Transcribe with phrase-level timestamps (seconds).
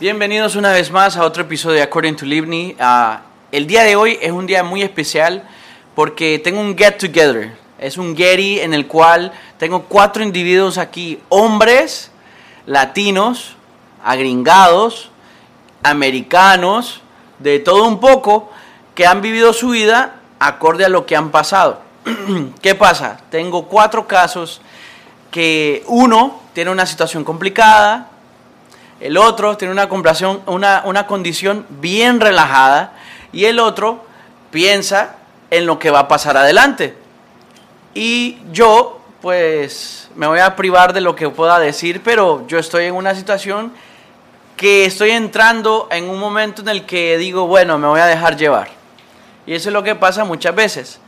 [0.00, 2.76] Bienvenidos una vez más a otro episodio de According to Livni.
[2.78, 5.42] Ah, el día de hoy es un día muy especial
[5.96, 7.56] porque tengo un get together.
[7.80, 12.12] Es un getty en el cual tengo cuatro individuos aquí, hombres,
[12.64, 13.56] latinos,
[14.04, 15.10] agringados,
[15.82, 17.00] americanos,
[17.40, 18.52] de todo un poco,
[18.94, 21.82] que han vivido su vida acorde a lo que han pasado.
[22.62, 23.18] ¿Qué pasa?
[23.32, 24.60] Tengo cuatro casos
[25.32, 28.10] que uno tiene una situación complicada,
[29.00, 29.88] el otro tiene una,
[30.46, 32.92] una, una condición bien relajada
[33.32, 34.04] y el otro
[34.50, 35.16] piensa
[35.50, 36.96] en lo que va a pasar adelante.
[37.94, 42.84] Y yo, pues, me voy a privar de lo que pueda decir, pero yo estoy
[42.84, 43.72] en una situación
[44.56, 48.36] que estoy entrando en un momento en el que digo, bueno, me voy a dejar
[48.36, 48.68] llevar.
[49.46, 51.00] Y eso es lo que pasa muchas veces.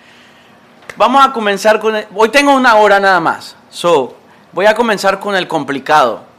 [0.97, 1.95] Vamos a comenzar con...
[2.15, 3.57] hoy tengo una hora nada más.
[3.69, 4.17] So,
[4.53, 6.30] voy a comenzar con el complicado.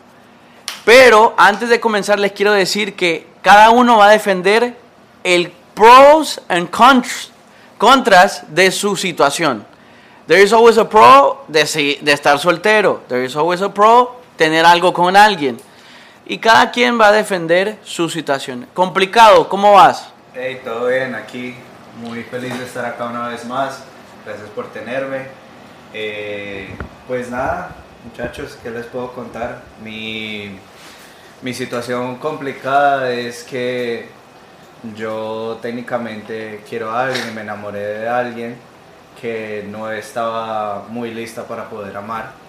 [0.85, 4.75] Pero antes de comenzar les quiero decir que cada uno va a defender
[5.23, 6.69] el pros and
[7.77, 9.65] contras de su situación.
[10.27, 11.61] There is always a pro de
[12.05, 13.01] estar soltero.
[13.07, 15.57] There is always a pro tener algo con alguien.
[16.25, 18.67] Y cada quien va a defender su situación.
[18.73, 20.09] Complicado, ¿cómo vas?
[20.33, 21.55] Hey, todo bien, aquí
[21.97, 23.83] muy feliz de estar acá una vez más.
[24.25, 25.25] Gracias por tenerme.
[25.93, 26.69] Eh,
[27.07, 29.63] pues nada, muchachos, ¿qué les puedo contar?
[29.83, 30.57] Mi,
[31.41, 34.15] mi situación complicada es que
[34.83, 38.61] yo técnicamente quiero a alguien y me enamoré de alguien
[39.19, 42.41] que no estaba muy lista para poder amar.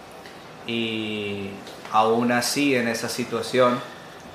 [0.66, 3.82] Y aún así en esa situación,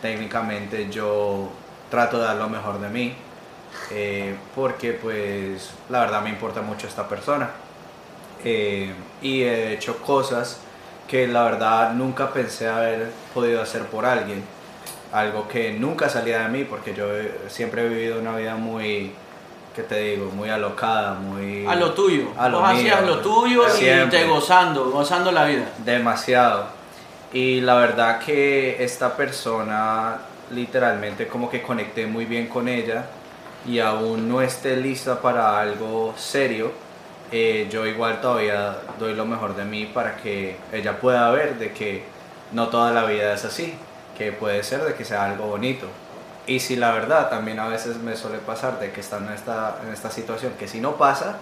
[0.02, 1.52] técnicamente yo
[1.90, 3.16] trato de dar lo mejor de mí.
[3.92, 7.52] eh, porque pues la verdad me importa mucho esta persona.
[8.44, 10.67] Eh, y he hecho cosas
[11.08, 14.44] que la verdad nunca pensé haber podido hacer por alguien.
[15.14, 17.08] Algo que nunca salía de mí porque yo
[17.48, 19.14] siempre he vivido una vida muy,
[19.76, 20.32] ¿qué te digo?
[20.32, 21.66] Muy alocada, muy...
[21.66, 22.28] A lo tuyo.
[22.38, 25.66] A lo Vos mío, hacías lo tuyo y te gozando, gozando la vida.
[25.86, 26.66] Demasiado.
[27.32, 30.18] Y la verdad que esta persona
[30.52, 33.06] literalmente como que conecté muy bien con ella
[33.66, 36.72] y aún no esté lista para algo serio,
[37.32, 41.72] eh, yo igual todavía doy lo mejor de mí para que ella pueda ver de
[41.74, 42.04] que
[42.52, 43.74] no toda la vida es así,
[44.18, 45.88] que puede ser de que sea algo bonito.
[46.48, 49.78] Y si la verdad también a veces me suele pasar de que están en esta,
[49.86, 51.36] en esta situación, que si no pasa,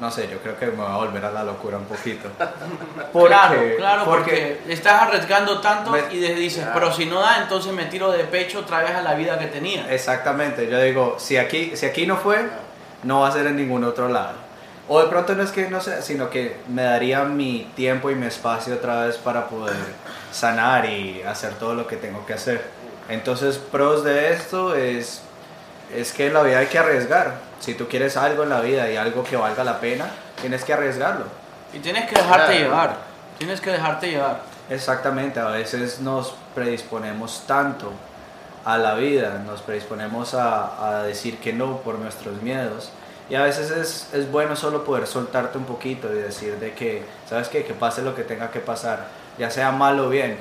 [0.00, 2.28] no sé, yo creo que me va a volver a la locura un poquito.
[3.12, 6.78] claro, claro, porque, estás arriesgando tanto Me- y dices, Claro.
[6.80, 9.46] pero si no da, entonces me tiro de pecho otra vez a la vida que
[9.46, 9.92] tenía.
[9.92, 12.48] Exactamente, yo digo, si aquí, si aquí no fue,
[13.04, 14.47] no va a ser en ningún otro lado.
[14.88, 18.14] O de pronto no es que no sea, sino que me daría mi tiempo y
[18.14, 19.76] mi espacio otra vez para poder
[20.32, 22.64] sanar y hacer todo lo que tengo que hacer.
[23.08, 25.20] Entonces, pros de esto es,
[25.94, 27.34] es que en la vida hay que arriesgar.
[27.60, 30.06] Si tú quieres algo en la vida y algo que valga la pena,
[30.40, 31.24] tienes que arriesgarlo.
[31.72, 32.58] Y tienes que dejarte Claro.
[32.58, 32.96] llevar.
[33.38, 34.40] Tienes que dejarte llevar.
[34.70, 37.92] Exactamente, a veces nos predisponemos tanto
[38.64, 42.90] a la vida, nos predisponemos a, a decir que no por nuestros miedos.
[43.30, 47.04] Y a veces es, es bueno solo poder soltarte un poquito y decir de que,
[47.28, 47.64] ¿sabes qué?
[47.64, 49.06] Que pase lo que tenga que pasar,
[49.38, 50.38] ya sea mal o bien.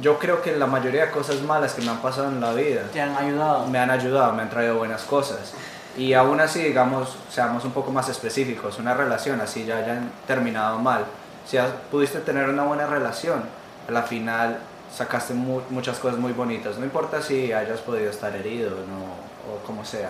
[0.00, 2.84] Yo creo que la mayoría de cosas malas que me han pasado en la vida
[2.92, 3.66] Te han ayudado.
[3.66, 5.52] me han ayudado, me han traído buenas cosas.
[5.98, 10.78] Y aún así, digamos, seamos un poco más específicos, una relación así ya hayan terminado
[10.78, 11.04] mal.
[11.46, 13.42] Si has- pudiste tener una buena relación,
[13.86, 14.58] a la final
[14.96, 16.78] sacaste mu- muchas cosas muy bonitas.
[16.78, 20.08] No importa si hayas podido estar herido no, o como sea.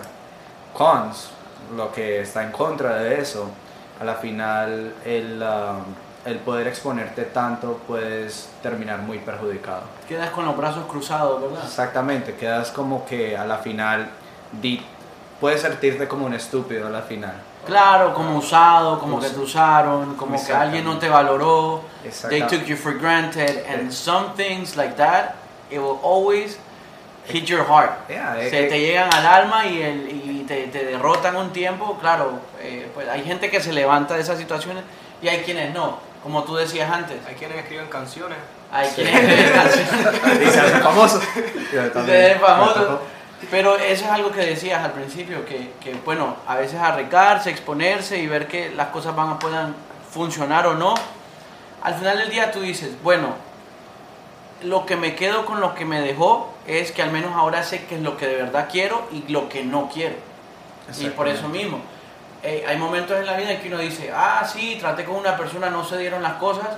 [0.73, 1.31] Cons,
[1.77, 3.49] lo que está en contra de eso,
[4.01, 5.77] a la final el, ah,
[6.25, 9.83] el poder exponerte tanto puedes terminar muy perjudicado.
[10.09, 11.65] Quedas con los brazos cruzados, ¿verdad?
[11.65, 14.09] Exactamente, quedas como que a la final
[14.61, 14.83] di-
[15.41, 17.35] puedes sentirte como un estúpido a la final.
[17.67, 21.83] Claro, como usado, como que te usaron, como que alguien no te valoró.
[22.29, 23.93] They took you for granted, and Eh.
[23.93, 25.35] some things like that,
[25.71, 26.59] it will always
[27.27, 27.93] hit your heart.
[28.09, 30.22] Yeah, eh, se eh, te llegan al alma y, el, y
[30.53, 31.99] te, te derrotan un tiempo.
[32.01, 34.85] Claro, eh, pues hay gente que se levanta de esas situaciones
[35.23, 37.19] y hay quienes no, como tú decías antes.
[37.27, 38.39] Hay quienes escriben canciones.
[38.71, 40.49] Hay quienes escriben canciones.
[40.49, 41.21] y se hace famoso.
[41.73, 42.79] Yo de también, famoso.
[42.79, 43.01] me tocó.
[43.51, 48.19] Pero eso es algo que decías al principio, que, que, bueno, a veces arriesgarse, exponerse
[48.19, 49.75] y ver que las cosas van a puedan
[50.11, 50.95] funcionar o no.
[51.83, 53.35] Al final del día tú dices, bueno,
[54.63, 57.85] lo que me quedo con lo que me dejó es que al menos ahora sé
[57.87, 60.15] qué es lo que de verdad quiero y lo que no quiero.
[60.99, 61.81] Y por eso mismo,
[62.43, 65.37] eh, hay momentos en la vida en que uno dice, ah, sí, traté con una
[65.37, 66.69] persona, no se dieron las cosas,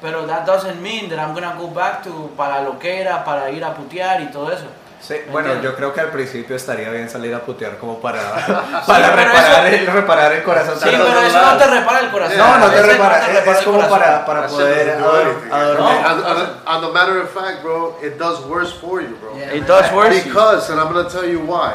[0.00, 3.50] pero that doesn't mean that I'm gonna go back to para lo que era, para
[3.50, 4.64] ir a putear y todo eso.
[5.00, 5.70] Sí, ¿Me bueno, entiendes?
[5.72, 8.52] yo creo que al principio estaría bien salir a putear como para, Sí,
[8.86, 10.74] para pero reparar, eso- el, reparar el corazón.
[10.78, 11.58] Sí, pero eso no lados.
[11.62, 12.38] te repara el corazón.
[12.38, 13.98] No, no te repara, te es, repara es el como corazón.
[13.98, 15.52] para, para poder doesn't do ador- anything.
[15.52, 16.06] adormecer.
[16.06, 19.36] And, and, and the matter of fact, bro, it does worse for you, bro.
[19.36, 20.22] It does worse.
[20.24, 21.74] Because, and I'm gonna tell you why.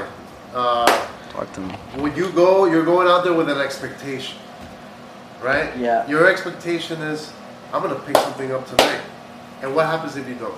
[0.56, 0.88] Uh,
[1.38, 1.74] Talk to me.
[2.02, 4.38] when you go, you're going out there with an expectation,
[5.40, 5.70] right?
[5.78, 6.08] Yeah.
[6.10, 7.32] Your expectation is,
[7.72, 9.02] I'm gonna pick something up tonight.
[9.62, 10.58] And what happens if you don't?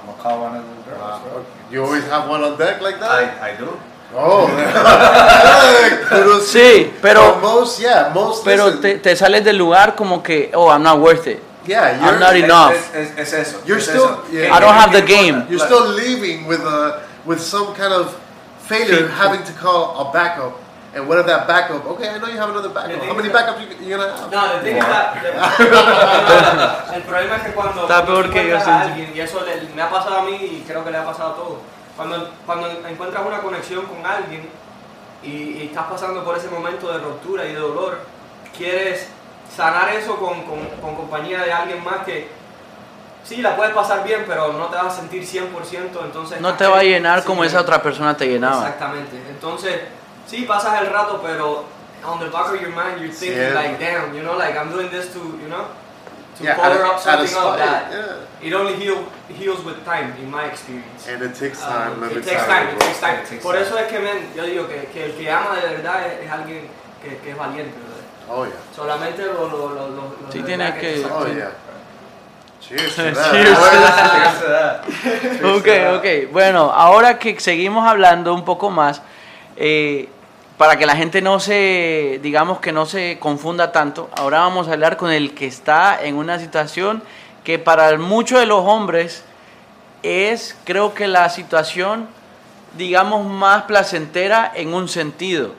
[0.00, 1.44] I'm gonna call one of those girls, bro.
[1.70, 3.10] You always have one on deck like that.
[3.10, 3.78] I, I do.
[4.16, 4.48] Oh,
[6.08, 6.48] kudos.
[6.50, 8.42] Sí, pero, But most, yeah, most.
[8.42, 11.42] pero listen, te, te sales del lugar como que, oh, I'm not worth it.
[11.66, 12.72] yeah, I'm you're, not Es- enough.
[12.72, 13.62] Es, es, es eso.
[13.66, 14.24] You're es still- eso.
[14.32, 14.54] yeah.
[14.54, 15.44] I don't have the game.
[15.50, 18.16] You're still leaving with a with some kind of
[18.70, 20.54] failure, having to call a backup.
[20.94, 21.86] And what if that backup?
[21.86, 23.02] Okay, I know you have another backup.
[23.02, 24.30] How many backups you, gonna have?
[24.30, 25.14] No, the thing is that-
[26.94, 29.68] el problema es que cuando, Está peor que yo, encuentras a alguien, y eso le-
[29.74, 31.58] me ha pasado a mí y creo que le ha pasado a todos,
[31.96, 34.48] cuando, cuando encuentras una conexión con alguien
[35.22, 38.00] y, y estás pasando por ese momento de ruptura y de dolor,
[38.56, 39.06] quieres
[39.54, 42.28] sanar eso con, con, con compañía de alguien más que
[43.24, 46.40] sí, la puedes pasar bien, pero no te vas a sentir 100%, entonces...
[46.40, 48.62] No te va a llenar Sí, como esa otra persona te llenaba.
[48.66, 49.16] Exactamente.
[49.28, 49.80] Entonces,
[50.26, 51.64] sí, pasas el rato, pero
[52.04, 53.54] on the back of your mind, you're thinking Yeah.
[53.54, 55.66] like, damn, you know, like I'm doing this to, you know,
[56.38, 58.46] to Yeah, up something spot, that yeah.
[58.48, 61.06] it only heal, heals with time, in my experience.
[61.06, 62.00] And it takes Um, time.
[62.00, 63.18] me it takes time, it takes time.
[63.20, 63.62] It takes Por time.
[63.66, 66.30] eso es que, men, yo digo que, que el que ama de verdad es, es
[66.32, 66.68] alguien
[67.02, 68.04] que, que es valiente, brother.
[68.30, 68.56] Oh yeah.
[68.74, 71.50] Solamente lo, lo, lo, lo, Sí, tienes verdad que- tú Oh yeah.
[72.70, 73.58] Cheers to Cheers
[75.42, 76.32] Ok, ok.
[76.32, 79.02] Bueno, ahora que seguimos hablando un poco más,
[79.56, 80.08] eh,
[80.56, 84.74] para que la gente no se, digamos que no se confunda tanto, ahora vamos a
[84.74, 87.02] hablar con el que está en una situación
[87.42, 89.24] que para muchos de los hombres
[90.04, 92.06] es, creo que la situación,
[92.78, 95.54] digamos, más placentera en un sentido.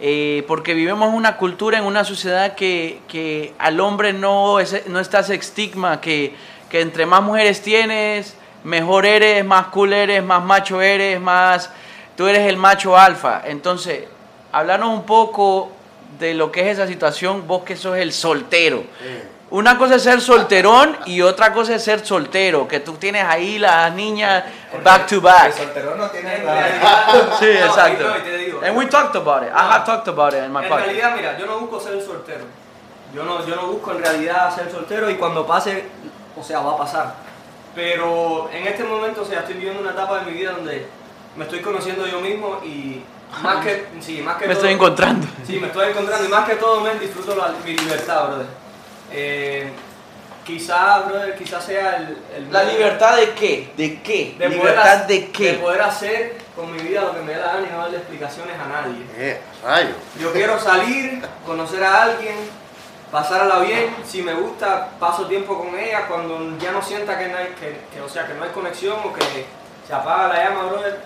[0.00, 5.20] Eh, porque vivimos una cultura, en una sociedad que, que al hombre no, no está
[5.20, 6.34] ese estigma, que,
[6.70, 11.70] que entre más mujeres tienes, mejor eres, más cool eres, más macho eres, más
[12.16, 13.42] tú eres el macho alfa.
[13.44, 14.04] Entonces,
[14.52, 15.72] hablarnos un poco
[16.18, 18.84] de lo que es esa situación, vos que sos el soltero.
[19.50, 23.58] Una cosa es ser solterón y otra cosa es ser soltero, que tú tienes ahí
[23.58, 24.44] las niñas
[24.84, 25.52] back to El back.
[25.56, 26.68] soltero no tiene En nada.
[27.38, 28.02] Sí, no, exacto.
[28.04, 29.48] y no, y te digo, And we talked about it.
[29.48, 30.86] I have talked about it in my En podcast.
[30.86, 32.44] realidad, mira, yo no busco ser soltero.
[33.14, 35.84] Yo no, yo no busco en realidad ser soltero y cuando pase,
[36.38, 37.14] o sea, va a pasar.
[37.74, 40.86] Pero en este momento, o sea, estoy viviendo una etapa de mi vida donde
[41.36, 43.02] me estoy conociendo yo mismo y
[43.42, 45.26] más que, sí, más que Me todo, estoy encontrando.
[45.46, 48.67] Sí, me estoy encontrando y más que todo, me disfruto la- mi libertad, brother.
[49.12, 49.70] Eh,
[50.44, 53.72] quizá, brother, quizá sea el, el ¿La libertad de qué?
[53.76, 54.34] ¿De qué?
[54.38, 55.52] de poder, ¿Libertad hac- de qué?
[55.52, 57.98] de poder hacer con mi vida lo que me dé la gana y no darle
[57.98, 59.04] explicaciones a nadie.
[59.18, 59.94] Yeah, rayo.
[60.20, 62.34] Yo quiero salir, conocer a alguien,
[63.12, 63.94] pasarla bien.
[64.06, 66.06] Si me gusta, paso tiempo con ella.
[66.08, 68.96] Cuando ya no sienta que no hay, que, que, o sea, que no hay conexión
[69.04, 69.22] o que
[69.86, 71.00] se apaga la llama, brother,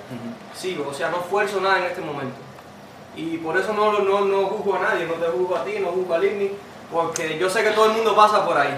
[0.56, 0.88] sigo.
[0.88, 2.37] O sea, no esfuerzo nada en este momento.
[3.14, 5.88] Y por eso no, no, no juzgo a nadie, no te juzgo a ti, no
[5.88, 6.50] juzgo a Ligny,
[6.93, 8.77] porque yo sé que todo el mundo pasa por ahí.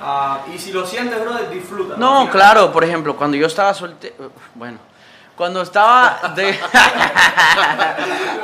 [0.00, 1.96] Ah, y si lo sientes, brother, disfruta.
[1.96, 4.78] No, claro, por ejemplo, cuando yo estaba soltero, bueno,
[5.36, 6.50] cuando estaba de...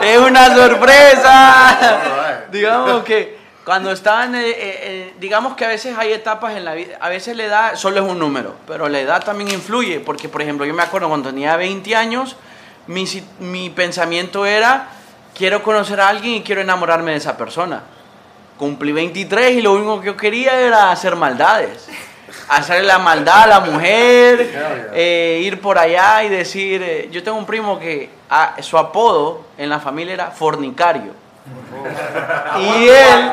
[0.03, 2.47] es una sorpresa.
[2.51, 6.75] Digamos que cuando estaban, eh, eh, eh, digamos que a veces hay etapas en la
[6.75, 10.29] vida, a veces la edad solo es un número, pero la edad también influye, porque
[10.29, 12.37] por ejemplo yo me acuerdo cuando tenía 20 años,
[12.87, 13.05] mi,
[13.39, 14.89] mi pensamiento era,
[15.35, 17.83] quiero conocer a alguien y quiero enamorarme de esa persona.
[18.61, 21.89] Cumplí 23 y lo único que yo quería era hacer maldades.
[22.51, 24.53] Hacerle la maldad a la mujer,
[24.93, 29.47] eh, ir por allá y decir, eh, yo tengo un primo que ah, su apodo
[29.57, 31.13] en la familia era fornicario.
[32.61, 33.31] Y él,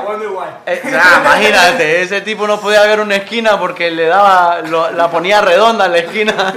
[0.65, 5.11] eh, nah, imagínate, ese tipo no podía ver una esquina porque le daba, lo- la
[5.11, 6.53] ponía redonda la esquina.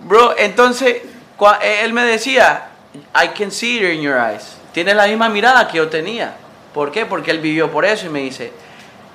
[0.00, 0.96] Bro, entonces,
[1.38, 2.70] cua- eh, él me decía,
[3.14, 4.56] I can see it in your eyes.
[4.72, 6.34] Tienes la misma mirada que yo tenía.
[6.78, 7.06] ¿Por qué?
[7.06, 8.52] Porque él vivió por eso y me dice,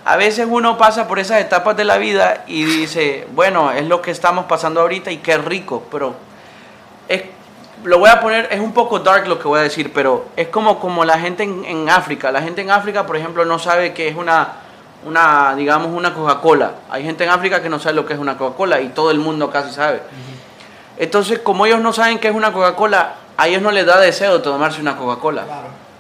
[0.03, 4.01] a veces uno pasa por esas etapas de la vida y dice, bueno, es lo
[4.01, 6.13] que estamos pasando ahorita y qué rico, pero
[7.08, 7.24] es,
[7.86, 10.50] lo voy a poner, es un poco dark lo que voy a decir, pero es
[10.50, 12.34] como, como la gente en, en África.
[12.34, 14.55] La gente en África, por ejemplo, no sabe que es una,
[15.05, 16.74] una, digamos, una Coca-Cola.
[16.89, 19.20] Hay gente en África que no sabe lo que es una Coca-Cola y todo el
[19.20, 20.01] mundo casi sabe.
[20.98, 24.34] Entonces, como ellos no saben qué es una Coca-Cola, a ellos no les da deseo
[24.34, 25.46] de tomarse una Coca-Cola.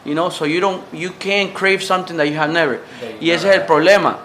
[0.05, 2.79] You know, so you don't, you can't crave something that you have never.
[3.21, 4.17] Y ese es el problema.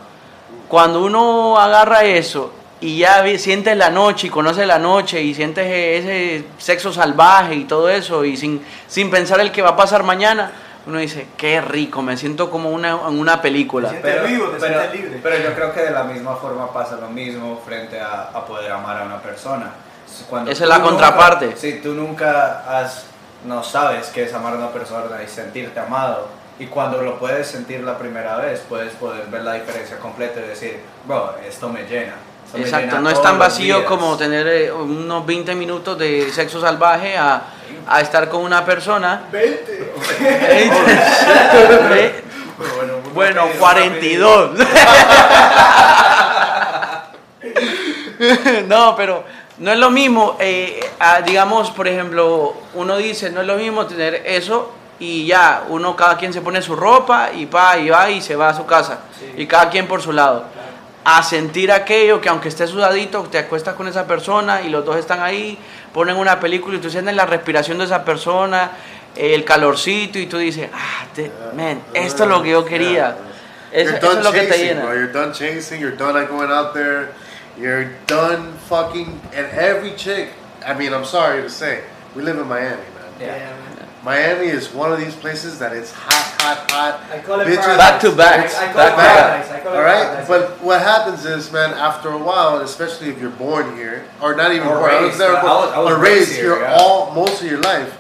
[0.68, 5.66] Cuando uno agarra eso y ya sientes la noche y conoces la noche y sientes
[5.66, 10.02] ese sexo salvaje y todo eso y sin, sin pensar el que va a pasar
[10.02, 10.50] mañana,
[10.86, 13.90] uno dice, qué rico, me siento como una, en una película.
[13.90, 15.20] Te vivo, te pero, libre.
[15.22, 18.72] pero yo creo que de la misma forma pasa lo mismo frente a, a poder
[18.72, 19.70] amar a una persona.
[20.28, 21.56] Cuando Esa es la nunca- contraparte.
[21.56, 23.04] Si tú nunca has,
[23.44, 26.28] no sabes qué es amar a una persona y sentirte amado,
[26.58, 30.48] y cuando lo puedes sentir la primera vez, puedes poder ver la diferencia completa y
[30.48, 32.14] decir, bro, esto me llena.
[32.46, 33.88] esto me Exacto, llena no es tan vacío días".
[33.88, 37.42] como tener eh, unos 20 minutos de sexo salvaje a,
[37.86, 39.22] a estar con una persona.
[39.30, 39.92] 20.
[40.20, 40.70] Eh,
[42.58, 44.50] Bueno, Bueno, rápido, 42.
[48.66, 49.22] no, pero
[49.58, 50.80] no es lo mismo, eh,
[51.26, 56.16] digamos, por ejemplo, uno dice, no es lo mismo tener eso y ya, uno, cada
[56.16, 59.00] quien se pone su ropa y pa, y va y se va a su casa.
[59.18, 59.32] Sí.
[59.36, 60.44] Y cada quien por su lado.
[61.04, 64.96] A sentir aquello que aunque estés sudadito, te acuestas con esa persona y los dos
[64.96, 65.58] están ahí,
[65.92, 68.72] ponen una película y tú sientes la respiración de esa persona,
[69.16, 73.16] el calorcito y tú dices, ah, te- man, esto es lo que yo quería.
[73.72, 74.82] Eso, es lo que te llena.
[74.84, 74.94] bro.
[74.94, 75.80] You're done chasing.
[75.80, 77.10] You're done like, going out there.
[77.58, 79.20] You're done fucking.
[79.32, 80.30] And every chick.
[80.64, 81.82] I mean, I'm sorry to say,
[82.14, 83.12] we live in Miami, man.
[83.20, 83.26] Yeah.
[83.38, 83.88] man.
[84.04, 87.00] Miami is one of these places that it's hot, hot, hot.
[87.12, 87.76] I call it Bitches- paradise.
[87.78, 88.40] Back to back.
[88.40, 89.16] I, I call Back it back.
[89.18, 89.50] paradise.
[89.50, 90.28] I call All right, paradise.
[90.28, 94.52] but what happens is, man, after a while, especially if you're born here, or not
[94.52, 95.18] even Or born, I was raised.
[95.18, 96.76] never I was- I was or raised raised here, here yeah.
[96.78, 97.98] all most of your life,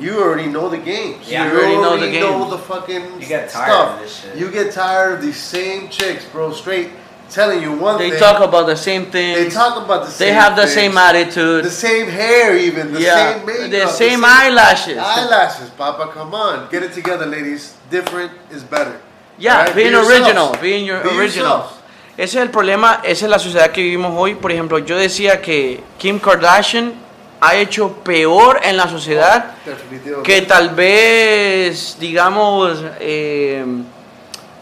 [0.00, 1.30] you already know the games.
[1.30, 1.46] Yeah.
[1.46, 3.94] you You already know already the know the fucking You get tired stuff.
[3.94, 4.36] of this shit.
[4.36, 6.52] You get tired of these same chicks, bro.
[6.52, 6.90] Straight
[7.30, 8.18] telling you one They thing.
[8.20, 9.54] talk about the same they things.
[9.54, 10.34] talk about the They same.
[10.34, 11.64] have the things, same attitude.
[11.64, 14.98] the same hair, even the yeah, same makeup, the same eyelashes.
[14.98, 16.10] Eyelashes, Papa.
[16.14, 17.74] Come on, get it together, ladies.
[17.90, 19.00] Different is better.
[19.38, 21.58] Yeah, Alright, being be original, being your Be original.
[21.58, 21.72] yourselves.
[22.16, 24.34] Ese es el problema, esa es la sociedad que vivimos hoy.
[24.34, 26.94] Por ejemplo, yo decía que Kim Kardashian
[27.42, 30.22] ha hecho peor en la sociedad Definitivamente.
[30.32, 33.62] que tal vez, digamos, eh,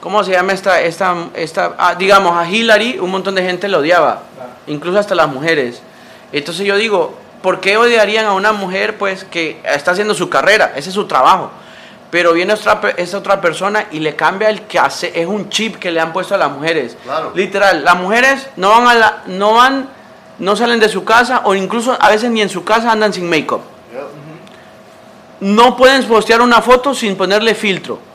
[0.05, 3.79] ¿cómo se llama esta, esta, esta, ah, digamos, a Hillary, un montón de gente lo
[3.79, 4.21] odiaba,
[4.67, 5.81] incluso hasta las mujeres.
[6.31, 10.75] Entonces yo digo, ¿por qué odiarían a una mujer pues que está haciendo su carrera?
[10.77, 11.51] Ese es su trabajo.
[12.11, 15.77] Pero viene otra, esta otra persona y le cambia el que hace, es un chip
[15.77, 16.99] que le han puesto a las mujeres.
[17.03, 17.33] Claro.
[17.35, 19.89] Literal, las mujeres no van a la, no van,
[20.39, 23.27] no salen de su casa o incluso a veces ni en su casa andan sin
[23.31, 23.63] make-up.
[25.41, 28.14] No pueden postear una foto sin ponerle filtro.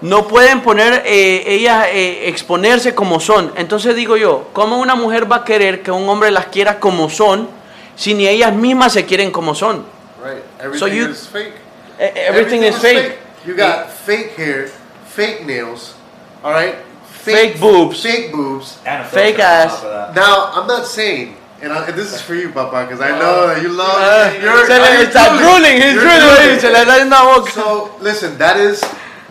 [0.00, 3.52] No pueden poner eh, ellas eh, exponerse como son.
[3.56, 7.08] Entonces digo yo, ¿cómo una mujer va a querer que un hombre las quiera como
[7.10, 7.48] son
[7.96, 9.84] si ni ellas mismas se quieren como son?
[10.22, 10.42] Right.
[10.58, 11.52] Everything So you- is fake.
[11.98, 13.18] Everything, is fake.
[13.46, 14.68] You got fake hair,
[15.14, 15.94] fake nails,
[16.42, 16.74] all right?
[17.22, 18.02] Fake boobs.
[18.02, 18.78] Fake boobs.
[18.84, 19.82] And a Fake ass.
[20.14, 23.46] Now, I'm not saying, and, I, and this is for you, Papa, because I know
[23.46, 23.94] that you love.
[23.96, 27.50] Ah, you're, se le you're está drooling, he's drooling, se le está yendo la boca.
[27.52, 28.82] So listen, that is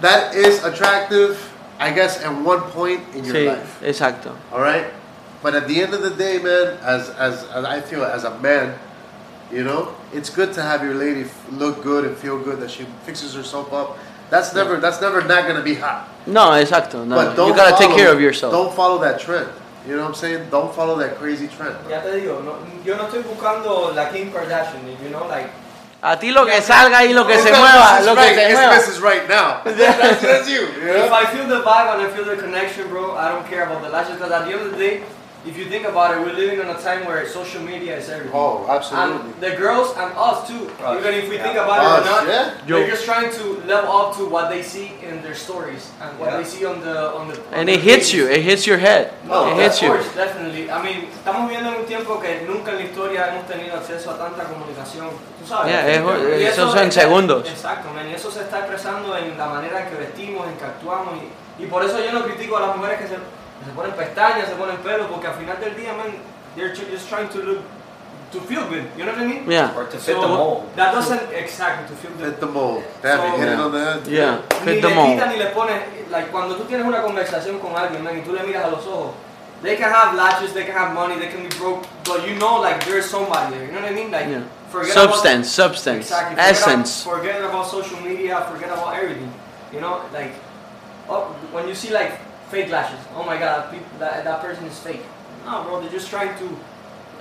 [0.04, 1.40] that is attractive,
[1.80, 3.80] I guess, at one point in your Sí, life.
[3.82, 4.36] exacto.
[4.52, 4.86] All right,
[5.42, 8.36] but at the end of the day, man, as as, as I feel as a
[8.40, 8.76] man,
[9.52, 12.86] you know, it's good to have your lady look good and feel good that she
[13.08, 13.98] fixes herself up.
[14.30, 16.10] That's never that's never not gonna be hot.
[16.26, 17.06] No, exacto.
[17.06, 17.16] No.
[17.16, 18.52] But don't You gotta take care of yourself.
[18.52, 19.48] Don't follow that trend.
[19.88, 20.50] You know what I'm saying?
[20.50, 21.76] Don't follow that crazy trend.
[21.84, 21.90] bro.
[21.92, 22.56] Ya te digo, no,
[22.86, 25.52] yo no estoy buscando la Kim Kardashian, you know, like,
[26.06, 28.76] A ti lo que salga y lo que se mueva, lo que se mueva.
[28.76, 29.02] Mrs.
[29.02, 29.62] right now.
[29.64, 30.68] that's, that's you.
[30.76, 31.06] you know?
[31.06, 33.82] if I feel the vibe and I feel the connection, bro, I don't care about
[33.82, 35.04] the lashes, because at the end of the day,
[35.46, 38.32] if you think about it, we're living in a time where social media is everything.
[38.34, 39.16] Oh, absolutely.
[39.20, 41.44] And the girls and us too, Us, even if we yeah.
[41.44, 42.54] think about it or not, yeah.
[42.66, 42.88] they're Yo.
[42.88, 46.38] just trying to level up to what they see in their stories and what Yeah.
[46.38, 47.36] they see on the on the.
[47.36, 49.12] on And the it hits you, it hits your head.
[49.28, 49.90] No, it hits of you.
[49.94, 50.72] course, definitely.
[50.72, 54.12] I mean, estamos viviendo en un tiempo que nunca en la historia hemos tenido acceso
[54.12, 55.10] a tanta comunicación.
[55.42, 55.72] ¿Tú sabes?
[55.74, 56.00] Yeah, es-
[56.40, 57.50] Y eh, eso son está- segundos.
[57.50, 60.64] Exacto, man, y eso se está expresando en la manera en que vestimos, en que
[60.66, 61.16] actuamos.
[61.60, 63.20] Y, y por eso yo no critico a las mujeres que se, que
[63.66, 66.14] se ponen pestañas, se ponen pelo, porque al final del día, man,
[66.56, 67.60] they're just trying to look,
[68.32, 68.86] to feel good.
[68.98, 69.50] You know what I mean?
[69.50, 69.76] Yeah.
[69.76, 70.64] Or to fit So, the mold.
[70.76, 72.34] That doesn't, exactly, to feel good.
[72.34, 72.84] Fit the mold.
[73.02, 74.08] Damn, you So- hit it on the head.
[74.08, 74.38] Yeah.
[74.66, 75.10] Ni Fit the le mold.
[75.14, 75.82] quitan ni le ponen,
[76.12, 78.86] like, cuando tú tienes una conversación con alguien, man, y tú le miras a los
[78.88, 79.14] ojos,
[79.62, 82.60] they can have lashes, they can have money, they can be broke, but you know,
[82.60, 84.12] like, there's somebody there, you know what I mean?
[84.12, 84.42] Like, Yeah.
[84.72, 87.06] forget Substance, about, substance, exactly, forget essence.
[87.06, 89.32] About, forget about social media, forget about everything,
[89.72, 90.34] you know, like,
[91.08, 92.20] oh, when you see, like,
[92.54, 95.02] fake lashes, oh my god, peop that, that person is fake.
[95.46, 96.48] No, bro, they're just trying to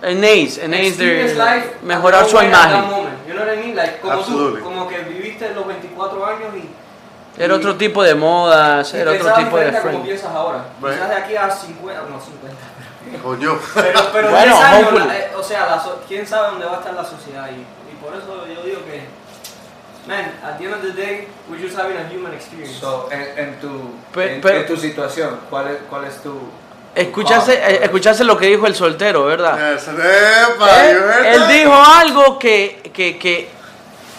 [0.07, 2.91] En Ace, en Ace experience de life mejorar su their imagen.
[2.91, 3.75] moment, You know what I mean?
[3.77, 4.61] Like, como Absolutely.
[4.61, 6.69] tú, como que viviste los 24 años y
[7.41, 10.03] Era otro tipo de modas, era otro tipo de a como friend.
[10.05, 10.65] piensas ahora.
[10.83, 10.95] Right.
[10.95, 13.59] Quizás de aquí a 50, no 50, Coño.
[13.75, 16.77] Pero, pero en Bueno, 10 años, la- eh, o sea, la quién sabe dónde va
[16.77, 19.07] a estar la sociedad y, y por eso yo digo que,
[20.07, 22.79] man, at the end of the day, we're just having a human experience.
[22.81, 23.69] So, en, en tu,
[24.13, 26.33] Pe- en, pero- en tu situación, ¿cuál es, cuál es tu...
[26.95, 29.73] Escuchaste, eh, escuchaste lo que dijo el soltero, ¿verdad?
[29.75, 33.49] Epa, Él, él dijo algo que, que, que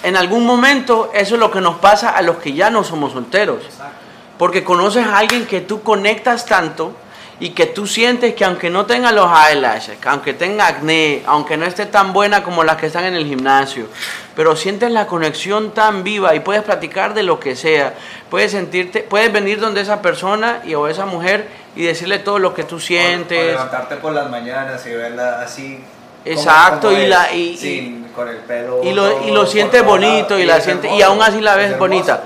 [0.02, 3.14] en algún momento eso es lo que nos pasa a los que ya no somos
[3.14, 3.64] solteros.
[3.64, 3.94] Exacto.
[4.40, 6.96] Porque conoces a alguien que tú conectas tanto
[7.40, 11.58] y que tú sientes que aunque no tenga los eyelashes, que aunque tenga acné, aunque
[11.58, 13.88] no esté tan buena como las que están en el gimnasio,
[14.36, 17.94] pero sientes la conexión tan viva y puedes platicar de lo que sea,
[18.30, 22.54] puedes sentirte, puedes venir donde esa persona y o esa mujer y decirle todo lo
[22.54, 23.46] que tú O- o sientes.
[23.48, 25.84] levantarte por las mañanas y verla así...
[26.26, 28.80] Exacto, como y la- y- sin- con el pelo...
[28.84, 31.52] y lo, y lo todo sientes bonito y la es sientes y aún así la
[31.62, 32.24] es ves bonita.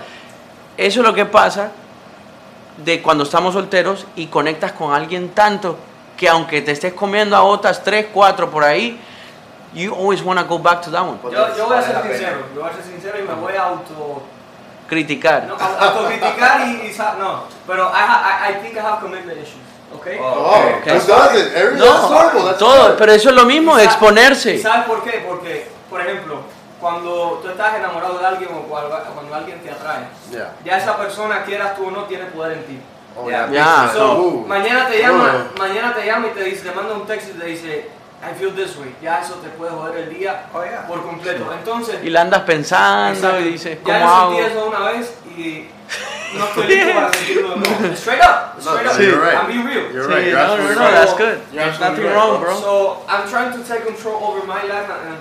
[0.78, 1.72] Eso es lo que pasa
[2.78, 5.78] de cuando estamos solteros y conectas con alguien tanto
[6.16, 9.00] que aunque te estés comiendo a otras 3, 4 por ahí,
[9.74, 11.18] you always want to go back to that one.
[11.24, 13.64] Yo, yo voy a ser sincero, yo voy a ser sincero y me voy a
[13.64, 14.22] auto,
[14.88, 15.44] Criticar.
[15.48, 19.00] no, au- autocriticar y, y sa- no, pero I, ha- I, I think I have
[19.02, 19.62] commitment issues,
[20.00, 20.18] okay?
[20.20, 20.24] Oh.
[20.24, 20.94] Oh, Okay.
[20.96, 24.62] Every, that's No, todo, pero eso es lo mismo, ¿Y sa- ¿Y exponerse.
[24.62, 25.24] sabes por qué?
[25.28, 26.40] Porque, por ejemplo,
[26.80, 28.96] cuando tú estás enamorado de alguien o cuando,
[29.34, 30.54] alguien te atrae, Yeah.
[30.64, 32.80] ya esa persona, quieras tú o no, tiene poder en ti.
[33.20, 33.50] Oh, Yeah.
[33.52, 33.90] Ya.
[33.94, 34.46] So, Uh.
[34.48, 35.58] mañana te llama, Uh.
[35.60, 37.90] mañana te llama y te dice, te manda un texto y te dice,
[38.22, 38.96] I feel this way.
[39.02, 40.86] Ya eso te puede joder el día Oh, yeah.
[40.88, 41.52] por completo.
[41.52, 44.36] Entonces, Y la andas pensando exacto, y dices, ya ¿cómo yo hago?
[44.38, 45.70] sentí eso una vez y
[46.38, 47.94] no estoy listo para sentirlo de nuevo.
[47.96, 48.94] Straight up, No, straight up.
[48.94, 49.36] no, you're right.
[49.38, 49.92] I'm being real.
[49.94, 50.26] You're Sí, right.
[50.28, 51.40] You're no, no, no, that's good.
[51.54, 52.54] There's nothing right, wrong, bro.
[52.54, 52.60] bro.
[52.60, 55.18] So I'm trying to take control over my life and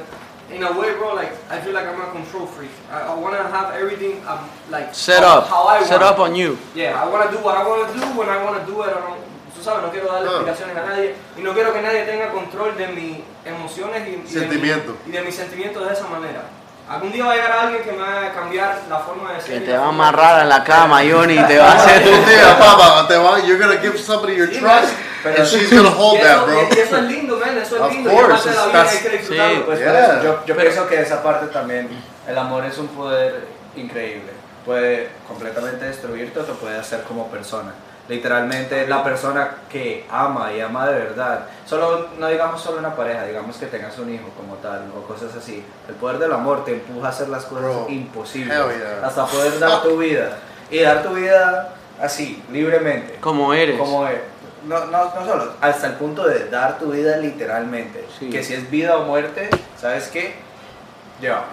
[0.51, 2.71] in a way, bro, like I feel like I'm a control freak.
[2.91, 6.15] I, I want to have everything um, like Set how, up, how I set want.
[6.15, 6.57] up on you.
[6.75, 8.83] Yeah, I want to do what I want to do when I want to do
[8.83, 8.89] it.
[8.91, 9.21] I don't,
[9.57, 10.37] tú sabes, no quiero darle No.
[10.37, 14.23] explicaciones a nadie y no quiero que nadie tenga control de mis emociones y, y
[14.23, 14.95] de, Sentimientos.
[15.05, 16.43] mi- y de mis sentimientos de esa manera.
[16.89, 19.59] Algún día va a llegar alguien que me va a cambiar la forma de ser.
[19.59, 22.03] Que te va a amarrar en la cama, Johnny, y te va a hacer...
[22.07, 25.57] Un día, papá, te va- you're gonna give somebody your Sí, trust, Pero and eso-
[25.59, 26.69] she's gonna hold y that, eso, bro.
[26.71, 28.13] y eso es lindo, man, eso es Of lindo.
[28.13, 29.57] y course, aparte de la vida hay que disfrutarlo.
[29.57, 30.05] sí, Pues Yeah.
[30.05, 31.89] eso yo, yo Pero- pienso que esa parte también,
[32.29, 34.31] el amor es un poder increíble.
[34.65, 37.73] Puede completamente destruirte o te puede hacer como persona.
[38.09, 43.25] Literalmente la persona que ama y ama de verdad, solo no digamos solo una pareja,
[43.25, 45.65] digamos que tengas un hijo como tal o cosas así.
[45.89, 49.07] El poder del amor te empuja a hacer las cosas Bro, imposibles, yeah.
[49.07, 50.39] hasta poder dar tu vida
[50.71, 53.17] y dar tu vida así, libremente.
[53.21, 53.79] Como eres.
[53.79, 54.21] Como es.
[54.67, 58.05] No, no, no solo, hasta el punto de dar tu vida literalmente.
[58.19, 58.31] Sí.
[58.31, 60.47] Que si es vida o muerte, ¿sabes qué?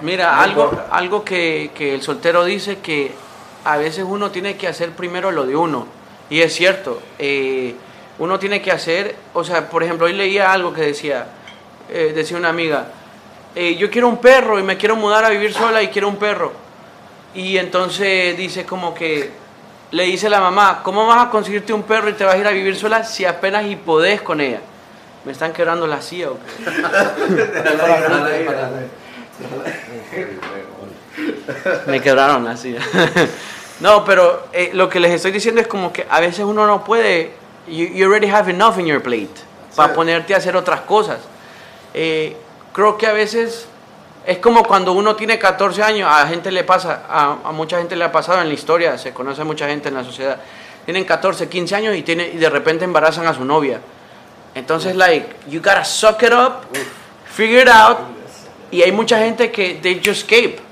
[0.01, 0.87] Mira, no algo, importa.
[0.91, 3.13] algo que, que el soltero dice que
[3.63, 5.87] a veces uno tiene que hacer primero lo de uno.
[6.29, 7.75] Y es cierto, eh,
[8.19, 11.27] uno tiene que hacer, o sea, por ejemplo, hoy leía algo que decía,
[11.89, 12.88] eh, decía una amiga,
[13.55, 16.17] eh, yo quiero un perro y me quiero mudar a vivir sola y quiero un
[16.17, 16.53] perro.
[17.36, 19.31] Y entonces dice como que,
[19.91, 22.47] le dice la mamá, ¿cómo vas a conseguirte un perro y te vas a ir
[22.47, 24.62] a vivir sola si apenas y podés con ella?
[25.25, 26.47] ¿Me están quebrando la silla o qué?
[31.88, 32.81] Me quebraron la silla.
[33.83, 36.85] no, pero eh, lo que les estoy diciendo es como que a veces uno no
[36.85, 37.33] puede.
[37.67, 39.33] You, you already have enough in your plate
[39.75, 41.17] para ponerte a hacer otras cosas.
[41.93, 42.33] Eh,
[42.71, 43.67] creo que a veces
[44.25, 47.97] es como cuando uno tiene 14 años, a gente le pasa, a, a mucha gente
[47.97, 50.39] le ha pasado en la historia, se conoce a mucha gente en la sociedad.
[50.85, 53.81] Tienen 14, 15 años y, tiene, y de repente embarazan a su novia.
[54.55, 56.67] Entonces, like, you gotta suck it up,
[57.25, 57.97] figure it out.
[58.71, 60.62] Y hay mucha gente que they just escape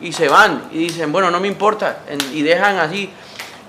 [0.00, 1.98] y se van y dicen, bueno, no me importa,
[2.32, 3.10] y dejan así.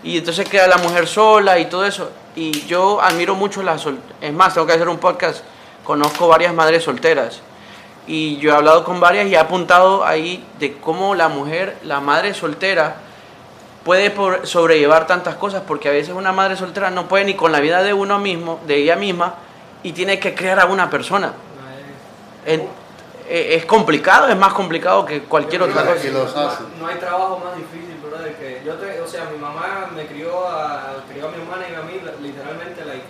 [0.04, 2.12] Y entonces queda la mujer sola y todo eso.
[2.36, 3.86] Y yo admiro mucho las
[4.22, 5.44] Es más, tengo que hacer un podcast.
[5.84, 7.42] Conozco varias madres solteras.
[8.08, 12.00] Y yo he hablado con varias y he apuntado ahí de cómo la mujer, la
[12.00, 12.96] madre soltera,
[13.84, 15.62] puede por- sobrellevar tantas cosas.
[15.68, 18.60] Porque a veces una madre soltera no puede ni con la vida de uno mismo,
[18.66, 19.36] de ella misma,
[19.84, 21.34] y tiene que crear a una persona.
[22.46, 22.68] En-
[23.32, 26.08] es complicado, es más complicado que cualquier otra cosa.
[26.10, 29.88] los no, no hay trabajo más difícil, brother, que yo te, o sea, mi mamá
[29.96, 33.04] me crió a, crió a mi hermana y a mí, literalmente, like,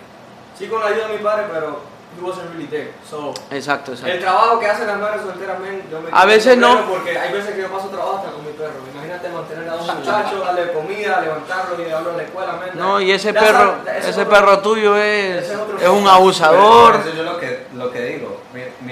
[0.56, 1.80] sí con la ayuda de mi padre, pero
[2.16, 2.92] he wasn't really there.
[3.08, 4.20] So, Exacto, el exacto.
[4.20, 6.86] trabajo que hacen las madres solteras, men, yo me A veces no.
[6.86, 8.74] Porque hay veces que yo paso trabajo hasta con mi perro.
[8.92, 12.78] Imagínate mantener a dos muchachos, darle comida, levantarlo y llevarlo a la escuela, men.
[12.78, 16.92] No, y ese perro, ese ese otro- perro tuyo es, ese es es un abusador.
[16.92, 18.31] Por eso yo lo que, lo que digo,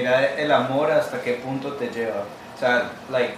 [0.01, 2.23] mira el amor hasta qué punto te lleva.
[2.57, 3.35] O sea, like,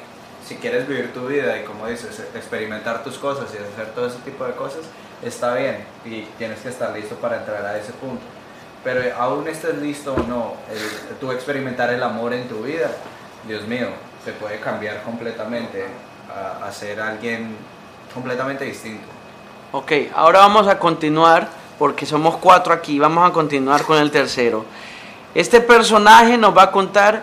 [0.47, 4.19] si quieres vivir tu vida y como dices, experimentar tus cosas y hacer todo ese
[4.19, 4.81] tipo de cosas,
[5.23, 8.23] está bien y tienes que estar listo para entrar a ese punto.
[8.85, 12.91] pero aún estés listo o no, el- tú experimentar el amor en tu vida,
[13.47, 13.87] Dios mío,
[14.25, 15.85] se puede cambiar completamente
[16.29, 17.55] a, a ser alguien
[18.13, 19.07] completamente distinto.
[19.71, 21.47] Ok, ahora vamos a continuar,
[21.79, 24.65] porque somos cuatro aquí, vamos a continuar con el tercero.
[25.35, 27.23] Este personaje nos va a contar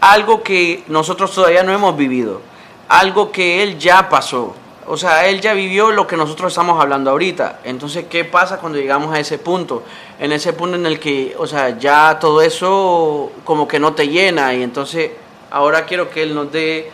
[0.00, 2.40] algo que nosotros todavía no hemos vivido,
[2.88, 4.54] algo que él ya pasó.
[4.86, 7.60] O sea, él ya vivió lo que nosotros estamos hablando ahorita.
[7.62, 9.84] Entonces, ¿qué pasa cuando llegamos a ese punto?
[10.18, 14.08] En ese punto en el que, o sea, ya todo eso como que no te
[14.08, 14.52] llena.
[14.54, 15.12] Y entonces,
[15.50, 16.90] ahora quiero que él nos dé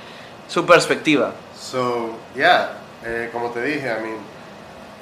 [0.49, 1.33] su perspectiva.
[1.59, 4.19] So, yeah, eh, como te dije, I mean,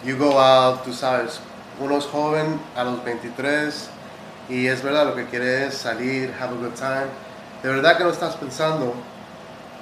[0.05, 1.41] you go out, tú sabes,
[1.81, 3.91] uno es joven a los 23
[4.49, 7.09] y es verdad, lo que quiere es salir, have a good time.
[7.63, 8.95] De verdad que no estás pensando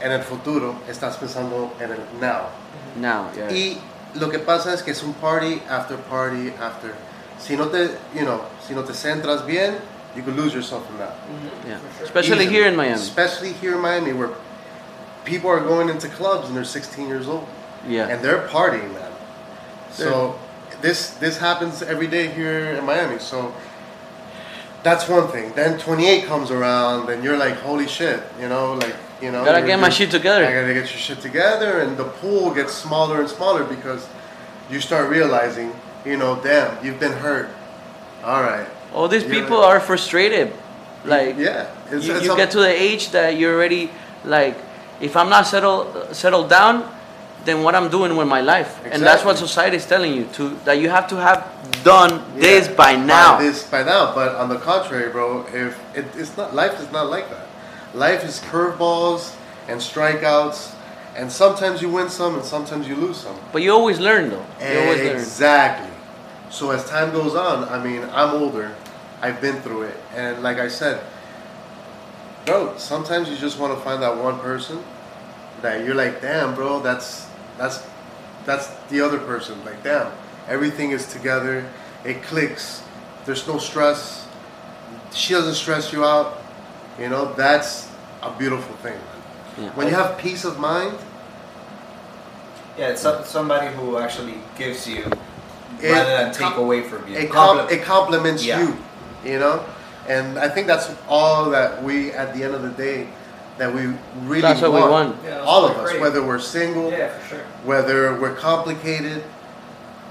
[0.00, 2.48] en el futuro, estás pensando en el now.
[2.96, 3.50] Now, yeah.
[3.50, 3.79] Y
[4.14, 6.94] lo que pasa es que es un party after party after.
[7.38, 9.77] Si no te, you know, si no te centras bien,
[10.16, 11.14] you could lose yourself in that.
[11.29, 11.68] Mm-hmm.
[11.68, 11.79] Yeah.
[12.03, 12.57] Especially Easily.
[12.57, 12.94] here in Miami.
[12.94, 14.31] Especially here in Miami, where
[15.24, 17.46] people are going into clubs and they're 16 years old
[17.88, 18.09] Yeah.
[18.09, 19.12] and they're partying, man.
[19.90, 20.38] So
[20.81, 23.18] this this happens every day here in Miami.
[23.18, 23.53] So
[24.85, 25.51] that's one thing.
[25.55, 29.44] Then 28 comes around, and you're like, holy shit, you know, like you know.
[29.44, 30.44] Gotta get my shit together.
[30.47, 34.07] I gotta get your shit together, and the pool gets smaller and smaller because
[34.70, 35.73] you start realizing,
[36.05, 37.49] you know, damn, you've been hurt.
[38.23, 38.68] All right.
[38.92, 40.53] All these people are frustrated.
[41.05, 41.66] Like Yeah.
[41.90, 43.90] It's, you, it's you a- get to the age that you're already
[44.25, 44.57] like,
[45.01, 46.88] if I'm not settled settled down,
[47.44, 50.50] then what I'm doing with my life, and that's what society is telling you to
[50.64, 51.46] that you have to have
[51.85, 53.38] done Yeah, this by now.
[53.38, 57.11] this by now, but on the contrary, bro, if it, it's not life is not
[57.11, 57.46] like that.
[57.94, 59.35] Life is curveballs
[59.68, 60.74] and strikeouts,
[61.16, 63.38] and sometimes you win some and sometimes you lose some.
[63.52, 64.46] But you always learn though.
[64.61, 65.16] You always learn.
[65.16, 65.90] Exactly.
[66.50, 68.74] So as time goes on, I mean, I'm older.
[69.20, 71.02] I've been through it, and like I said,
[72.46, 74.83] bro, sometimes you just want to find that one person
[75.62, 77.26] that you're like, damn, bro, that's
[77.58, 77.82] that's
[78.44, 79.62] that's the other person.
[79.64, 80.12] Like, damn,
[80.48, 81.64] everything is together.
[82.04, 82.82] It clicks.
[83.24, 84.26] There's no stress.
[85.12, 86.42] She doesn't stress you out.
[86.98, 87.88] You know, that's
[88.22, 88.98] a beautiful thing.
[89.58, 89.70] Yeah.
[89.70, 90.98] When you have peace of mind,
[92.76, 95.04] Yeah, it's some- somebody who actually gives you
[95.80, 97.16] It rather than take com- away from you.
[97.16, 98.60] it, com- Compli- it complements Yeah.
[98.60, 98.76] you,
[99.24, 99.60] you know,
[100.08, 103.06] and I think that's all that we, at the end of the day,
[103.58, 105.16] that we really That's what we want.
[105.22, 106.00] Yeah, that's all of us, crave.
[106.00, 107.44] whether we're single, Yeah, for sure.
[107.64, 109.22] whether we're complicated,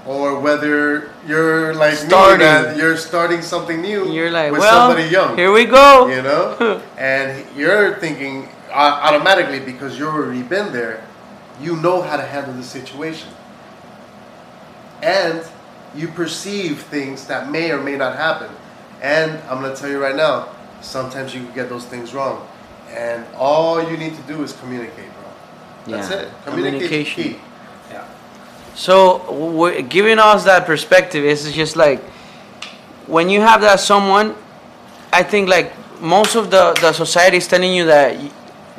[0.06, 2.38] or whether you're like Starting.
[2.38, 4.10] me, that you're starting something new.
[4.10, 6.08] You're like, with well, somebody young, here we go.
[6.08, 11.06] you know, and you're thinking uh, automatically because you've already been there,
[11.60, 13.28] you know how to handle the situation,
[15.02, 15.42] and
[15.94, 18.50] you perceive things that may or may not happen.
[19.02, 20.48] And I'm gonna tell you right now,
[20.80, 22.46] sometimes you can get those things wrong,
[22.94, 25.96] and all you need to do is communicate, bro.
[25.96, 26.16] That's Yeah.
[26.16, 26.28] it.
[26.44, 27.22] Communication.
[27.22, 27.36] Key.
[27.92, 28.04] yeah.
[28.74, 32.00] So w- giving us that perspective is just like
[33.06, 34.34] when you have that someone,
[35.12, 38.30] I think like most of the the society is telling you that y-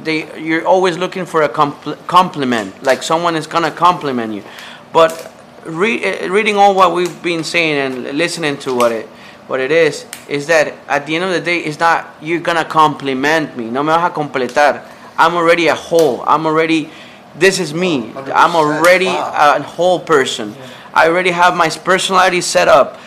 [0.04, 4.43] they you're always looking for a compl- compliment, like someone is gonna compliment you,
[4.91, 5.32] but
[5.65, 9.08] re- eh, reading all what we've been saying and listening to what it
[9.48, 12.66] what it is is that at the end of the day it's not you're gonna
[12.66, 13.70] compliment me.
[13.70, 14.84] No me vas a completar.
[15.18, 16.24] I'm already a whole.
[16.28, 16.90] I'm already
[17.38, 18.12] this is me.
[18.16, 19.56] I'm already wow.
[19.58, 20.56] a whole person.
[20.94, 23.00] I already have my personality set up.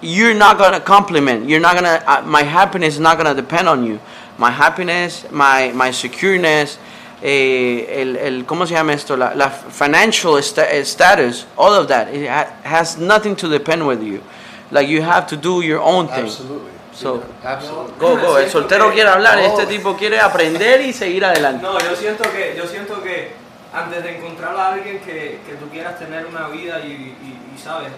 [0.00, 1.48] You're not gonna compliment.
[1.48, 4.00] You're not gonna uh, my happiness is not gonna depend on you.
[4.38, 6.78] My happiness my my secureness
[7.22, 9.16] eh, el, el cómo se llama esto?
[9.16, 13.86] La, la financial sta- eh, status all of that it ha- has nothing to depend
[13.86, 14.22] with you
[14.70, 16.70] like you have to do your own thing Absolutely.
[16.92, 17.94] So- absolutely.
[17.98, 19.46] go go el soltero que- quiere hablar Oh.
[19.46, 23.32] este tipo quiere aprender y seguir adelante No, yo siento que, yo siento que
[23.72, 27.58] antes de encontrar a alguien que, que tú quieras tener una vida y, y- y,
[27.58, 27.88] sabes,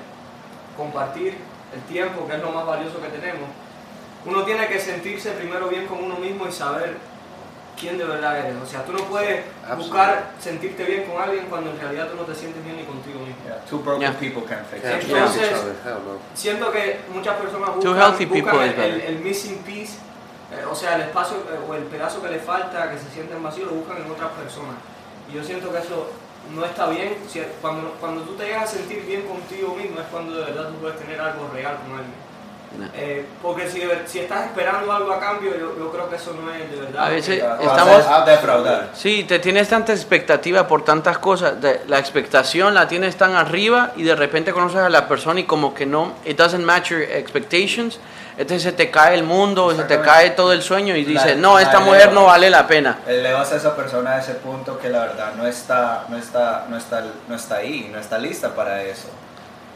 [0.76, 1.36] compartir
[1.74, 3.48] el tiempo, que es lo más valioso que tenemos,
[4.26, 6.96] uno tiene que sentirse primero bien con uno mismo y saber
[7.78, 8.56] quién de verdad eres.
[8.62, 9.44] O sea, tú no puedes
[9.76, 13.20] buscar sentirte bien con alguien cuando en realidad tú no te sientes bien ni contigo
[13.20, 13.36] mismo.
[13.46, 14.18] Yeah, two broken Yeah.
[14.18, 15.10] people can't fix it.
[15.10, 15.52] Entonces-
[15.84, 16.18] no.
[16.34, 17.92] Siento que muchas personas buscan,
[18.28, 19.94] buscan el, missing piece,
[20.52, 23.42] eh, o sea, el espacio eh, o el pedazo que le falta, que se sienten
[23.42, 24.76] vacíos, lo buscan en otras personas.
[25.30, 26.10] Y yo siento que eso
[26.54, 27.16] no está bien.
[27.28, 30.68] Si- Cuando, cuando tú te llegas a sentir bien contigo mismo es cuando de verdad
[30.68, 32.31] tú puedes tener algo real con alguien.
[32.78, 32.86] No.
[32.94, 36.52] Eh, porque si, si estás esperando algo a cambio, yo, yo creo que eso no
[36.52, 37.04] es de verdad.
[37.06, 38.88] A veces Te vas a estamos- a defraudar.
[38.94, 41.60] Sí, te tienes tanta expectativa por tantas cosas.
[41.60, 45.44] de- la expectación la tienes tan arriba y de repente conoces a la persona y
[45.44, 47.98] como que no, it doesn't match your expectations.
[48.38, 51.58] Entonces se te cae el mundo, se te cae todo el sueño y dices, no,
[51.58, 51.84] esta eleva.
[51.92, 53.00] mujer no vale la pena.
[53.06, 56.78] Elevas a esa persona a ese punto que la verdad no está, no está, no
[56.78, 59.08] está, no está ahí, no está lista para eso.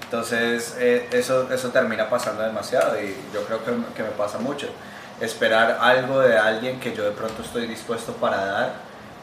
[0.07, 4.69] Entonces eh, eso, eso termina pasando demasiado y yo creo que, que me pasa mucho.
[5.21, 8.73] Esperar algo de alguien que yo de pronto estoy dispuesto para dar,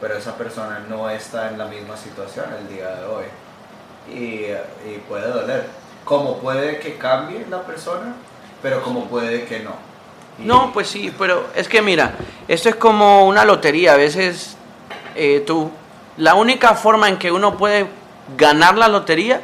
[0.01, 3.25] pero esa persona no está en la misma situación el día de hoy.
[4.11, 4.19] Y,
[4.89, 5.65] y puede doler.
[6.03, 8.13] Como puede que cambie la persona,
[8.61, 9.71] pero como puede que no.
[10.37, 12.15] Y- No, pues sí, pero es que mira,
[12.49, 13.93] esto es como una lotería.
[13.93, 14.57] A veces
[15.15, 15.71] eh, tú,
[16.17, 17.87] la única forma en que uno puede
[18.35, 19.39] ganar la lotería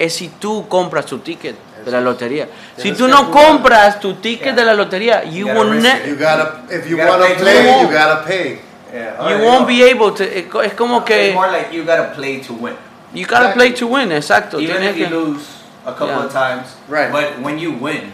[0.00, 2.48] es si tú compras tu ticket de la lotería.
[2.76, 6.62] Si tú no compras tu ticket de la lotería, you will risk ne- You gotta,
[6.70, 7.80] if you, You gotta wanna pay to play, win.
[7.86, 8.60] you gotta pay.
[8.92, 9.66] Yeah, you won't no.
[9.66, 10.24] be able to.
[10.62, 12.74] Es como que It's more like you gotta play to win.
[13.12, 14.58] you gotta play to win, exacto.
[14.58, 15.42] Even tienes if you que- lose
[15.84, 16.24] a couple Yeah.
[16.24, 17.12] of times, Right.
[17.12, 18.12] but when you win,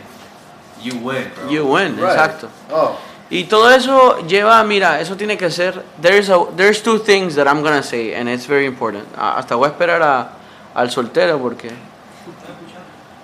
[0.82, 1.48] you win, bro.
[1.50, 2.10] you win, Right.
[2.12, 2.48] exacto.
[2.72, 2.96] Oh,
[3.30, 5.82] Y todo eso lleva, mira, eso tiene que ser.
[6.00, 9.04] There's a, there's two things that I'm gonna say, and it's very important.
[9.18, 10.28] Ah, Hasta voy a esperar a,
[10.76, 11.70] al soltero porque.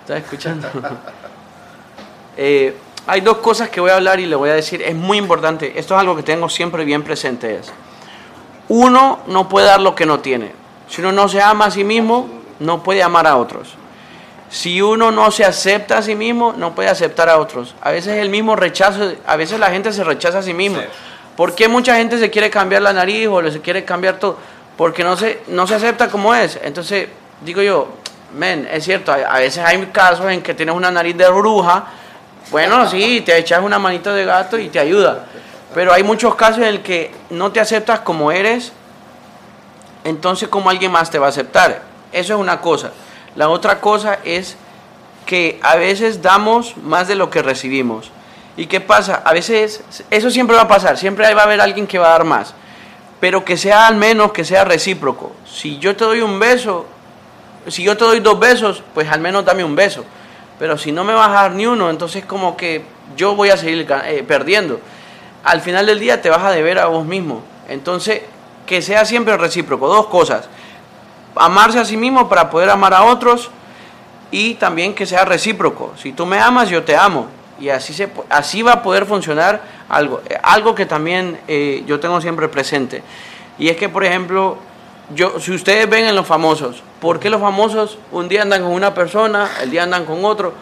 [0.00, 0.68] ¿Estás escuchando?
[2.34, 2.74] Eh,
[3.06, 4.80] hay dos cosas que voy a hablar y le voy a decir.
[4.80, 5.78] Es muy importante.
[5.78, 7.56] Esto es algo que tengo siempre bien presente.
[7.56, 7.70] Es
[8.68, 10.52] uno no puede dar lo que no tiene.
[10.88, 12.26] Si uno no se ama a sí mismo,
[12.58, 13.74] no puede amar a otros.
[14.48, 17.74] Si uno no se acepta a sí mismo, no puede aceptar a otros.
[17.82, 20.80] A veces el mismo rechazo, a veces la gente se rechaza a sí misma.
[20.80, 20.88] Sí.
[21.36, 24.38] ¿Por qué mucha gente se quiere cambiar la nariz o se quiere cambiar todo?
[24.78, 26.58] Porque no se, no se acepta como es.
[26.62, 27.08] Entonces,
[27.44, 27.88] digo yo,
[28.34, 31.84] men, es cierto, a, veces hay casos en que tienes una nariz de bruja.
[32.50, 35.26] Bueno, sí, te echas una manita de gato y te ayuda.
[35.74, 38.72] Pero hay muchos casos en el que no te aceptas como eres,
[40.04, 41.82] entonces ¿cómo alguien más te va a aceptar?
[42.12, 42.92] Eso es una cosa.
[43.36, 44.56] La otra cosa es
[45.24, 48.10] que a veces damos más de lo que recibimos.
[48.56, 49.22] ¿Y qué pasa?
[49.24, 52.12] A veces eso siempre va a pasar, siempre va a haber alguien que va a
[52.12, 52.54] dar más,
[53.18, 55.32] pero que sea al menos que sea recíproco.
[55.50, 56.86] Si yo te doy un beso,
[57.68, 60.04] si yo te doy dos besos, pues al menos dame un beso.
[60.58, 62.84] Pero si no me vas a dar ni uno, entonces como que
[63.16, 64.80] yo voy a seguir eh, perdiendo.
[65.44, 67.42] Al final del día te vas a deber a vos mismo.
[67.68, 68.22] Entonces,
[68.66, 69.88] que sea siempre recíproco.
[69.88, 70.48] Dos cosas.
[71.34, 73.50] Amarse a sí mismo para poder amar a otros
[74.30, 75.94] y también que sea recíproco.
[75.96, 77.26] Si tú me amas, yo te amo.
[77.58, 80.22] Y así, se, así va a poder funcionar algo.
[80.28, 83.02] Eh, Algo que también eh, yo tengo siempre presente.
[83.58, 84.58] Y es que, por ejemplo,
[85.14, 88.72] yo, si ustedes ven en los famosos, ¿por qué los famosos un día andan con
[88.72, 90.54] una persona, el día andan con otro?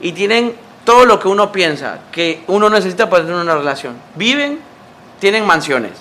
[0.00, 3.94] Y tienen todo lo que uno piensa que uno necesita para tener una relación.
[4.14, 4.60] Viven,
[5.20, 5.92] tienen mansiones.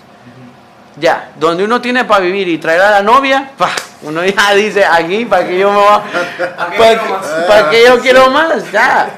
[0.98, 3.70] Ya, donde uno tiene para vivir y traer a la novia, pa,
[4.02, 8.72] uno ya dice, aquí, ¿para qué yo me voy a- ¿Para qué yo quiero más?
[8.72, 9.10] Ya,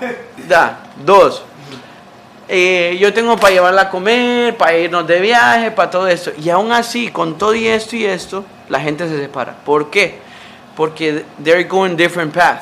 [0.48, 0.80] ya.
[1.04, 1.44] Dos,
[2.48, 6.32] eh, yo tengo para llevarla a comer, para irnos de viaje, para todo esto.
[6.38, 9.56] Y aún así, con todo y esto y esto, la gente se separa.
[9.66, 10.20] ¿Por qué?
[10.76, 12.62] Porque they're going different path.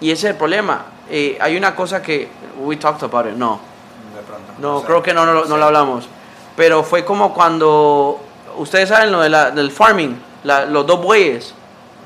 [0.00, 0.86] Y ese es el problema.
[1.10, 3.60] Eh, hay una cosa que, we talked about it, no.
[4.14, 4.52] De pronto.
[4.58, 5.48] No, creo que no, no, no Sí.
[5.50, 6.08] lo hablamos.
[6.56, 8.20] Pero fue como cuando,
[8.56, 11.52] ustedes saben lo de la- del farming, la- los dos bueyes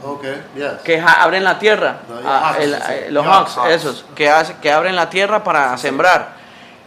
[0.02, 0.72] okay, yes.
[0.85, 2.81] que abren la tierra, No, ah, hawks, el- sí.
[2.88, 6.37] eh, los Hawks, hawks, esos, que, hace- que abren la tierra para sembrar.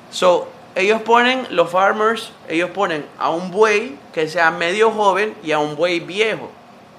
[0.09, 5.51] So, ellos ponen, los farmers, ellos ponen a un buey que sea medio joven y
[5.51, 6.49] a un buey viejo.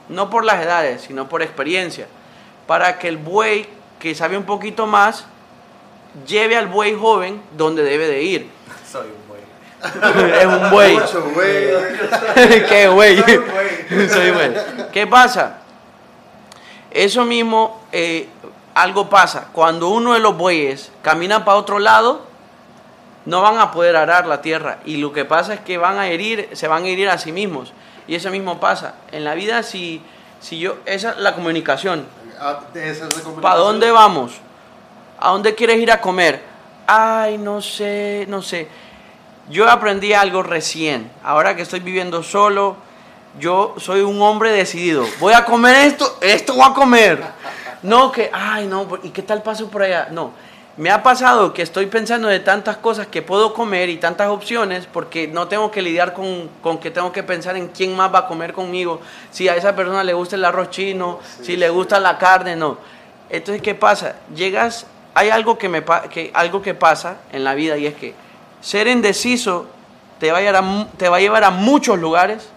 [0.09, 2.07] No por las edades, sino por experiencia.
[2.67, 3.67] Para que el buey
[3.99, 5.27] que sabe un poquito más
[6.27, 8.51] lleve al buey joven donde debe de ir.
[8.91, 10.33] Soy un güey.
[10.39, 10.95] es un buey.
[10.95, 11.33] Mucho.
[12.69, 13.19] Qué güey.
[14.09, 14.53] Soy güey.
[14.93, 15.59] ¿Qué pasa?
[16.91, 18.29] Eso mismo, eh,
[18.75, 19.49] algo pasa.
[19.53, 22.32] Cuando uno de los bueyes camina para otro lado,
[23.25, 24.79] no van a poder arar la tierra.
[24.85, 27.33] Y lo que pasa es que van a herir, se van a herir a sí
[27.33, 27.73] mismos.
[28.07, 28.95] Y eso mismo pasa.
[29.13, 30.03] En la vida, si,
[30.41, 32.07] si yo, esa es la comunicación.
[32.41, 33.41] Ah, esa es la comunicación.
[33.41, 34.33] ¿Para dónde vamos?
[35.19, 36.43] ¿A dónde quieres ir a comer?
[36.87, 38.69] Ay, no sé, no sé.
[39.49, 41.11] Yo aprendí algo recién.
[41.23, 42.77] Ahora que estoy viviendo solo,
[43.39, 45.05] yo soy un hombre decidido.
[45.21, 47.23] Voy a comer esto, esto voy a comer.
[47.83, 50.09] No que, ay, no, ¿y qué tal paso por allá?
[50.11, 50.33] No.
[50.83, 54.89] Me ha pasado que estoy pensando de tantas cosas que puedo comer y tantas opciones
[54.93, 58.19] porque no tengo que lidiar con, con que tengo que pensar en quién más va
[58.19, 59.01] a comer conmigo.
[59.31, 62.79] Si a esa persona le gusta el arroz chino, si le gusta la carne, no.
[63.31, 64.17] Entonces, ¿qué pasa?
[64.35, 67.95] Llegas hay algo que, me, pa- que, algo que pasa en la vida y es
[67.95, 68.13] que
[68.61, 69.67] ser indeciso
[70.19, 72.49] te va, a llevar a, te va a llevar a muchos lugares,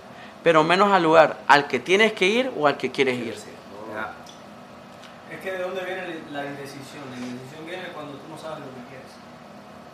[0.43, 3.35] pero menos al lugar al que tienes que ir o al que quieres ir.
[5.31, 7.03] Es que de dónde viene la indecisión.
[7.75, 9.11] Viene cuando tú no sabes lo que quieres.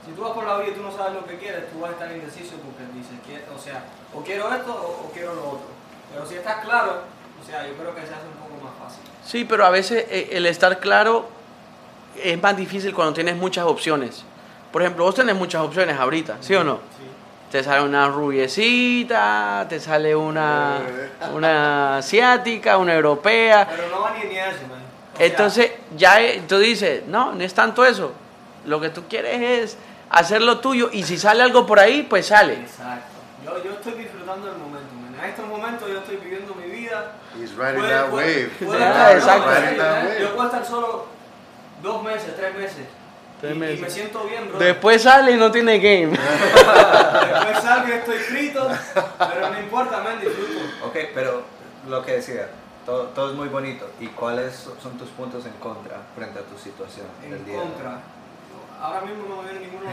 [0.06, 1.92] Si tú vas por la vida y tú no sabes lo que quieres, tú vas
[1.92, 5.44] a estar indeciso porque dices, "Qui- o sea, o quiero esto o, o quiero lo
[5.58, 5.68] otro.
[6.14, 7.02] Pero si estás claro,
[7.42, 9.02] o sea, yo creo que se hace un poco más fácil.
[9.26, 11.28] Sí, pero a veces eh, el estar claro
[12.22, 14.24] es más difícil cuando tienes muchas opciones.
[14.72, 16.76] Por ejemplo, vos tenés muchas opciones ahorita, ¿sí o no?
[16.98, 17.08] Sí.
[17.52, 20.80] Te sale una rubiecita, te sale una,
[21.34, 23.68] una asiática, una europea.
[23.70, 24.81] Pero no va ni ni a eso, man.
[25.20, 28.14] Entonces, ya eh, tú dices, no, no es tanto eso.
[28.66, 29.78] Lo que tú quieres es
[30.10, 32.54] hacer lo tuyo y si sale algo por ahí, pues sale.
[32.56, 33.08] Exacto.
[33.46, 34.88] Yo, yo estoy disfrutando del momento.
[35.22, 37.14] En estos momentos yo estoy viviendo mi vida.
[37.40, 39.16] He's riding Puede- that puede- wave.
[39.18, 39.46] exacto.
[39.46, 40.22] no, Riding that yo- wave.
[40.22, 41.06] Yo puedo estar solo
[41.84, 42.86] dos meses, tres meses.
[43.40, 44.60] Tres y, y me siento bien, bro.
[44.60, 46.12] Después sale y no tiene game.
[46.18, 48.68] Después salgo y estoy frito,
[49.18, 50.60] pero no importa, man, disfruto.
[50.86, 51.44] Ok, pero
[51.88, 52.50] lo que decía,
[52.86, 53.90] todo, todo es muy bonito.
[54.00, 57.58] ¿Y cuáles son tus puntos en contra frente a tu situación En día?
[57.60, 58.00] contra.
[58.82, 59.92] Ahora mismo no me viene ninguno.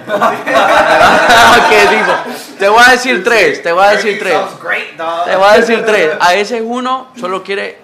[1.69, 2.15] ¿Qué digo?
[2.59, 4.33] Te voy a decir tres, te voy a decir tres.
[4.33, 5.25] Sounds great, dog.
[5.27, 6.17] Te voy a decir tres.
[6.21, 7.79] A veces uno solo quiere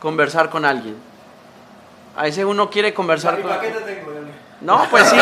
[0.00, 0.96] conversar con alguien.
[2.16, 4.30] A veces uno quiere conversar ¿Y con para qué te tengo, Johnny?
[4.60, 5.16] No, pues sí.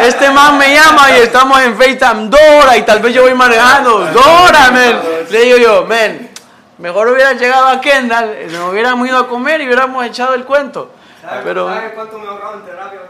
[0.00, 3.98] Este man me llama y estamos en FaceTime Dora y tal vez yo voy manejando.
[4.06, 5.00] Dora, man.
[5.30, 6.30] Le digo yo, man,
[6.78, 10.90] mejor hubieran llegado a Kendall, nos hubiéramos ido a comer y hubiéramos echado el cuento.
[11.22, 13.00] ¿Sabes, Pero, ¿sabes cuánto me he ahorrado en terapia?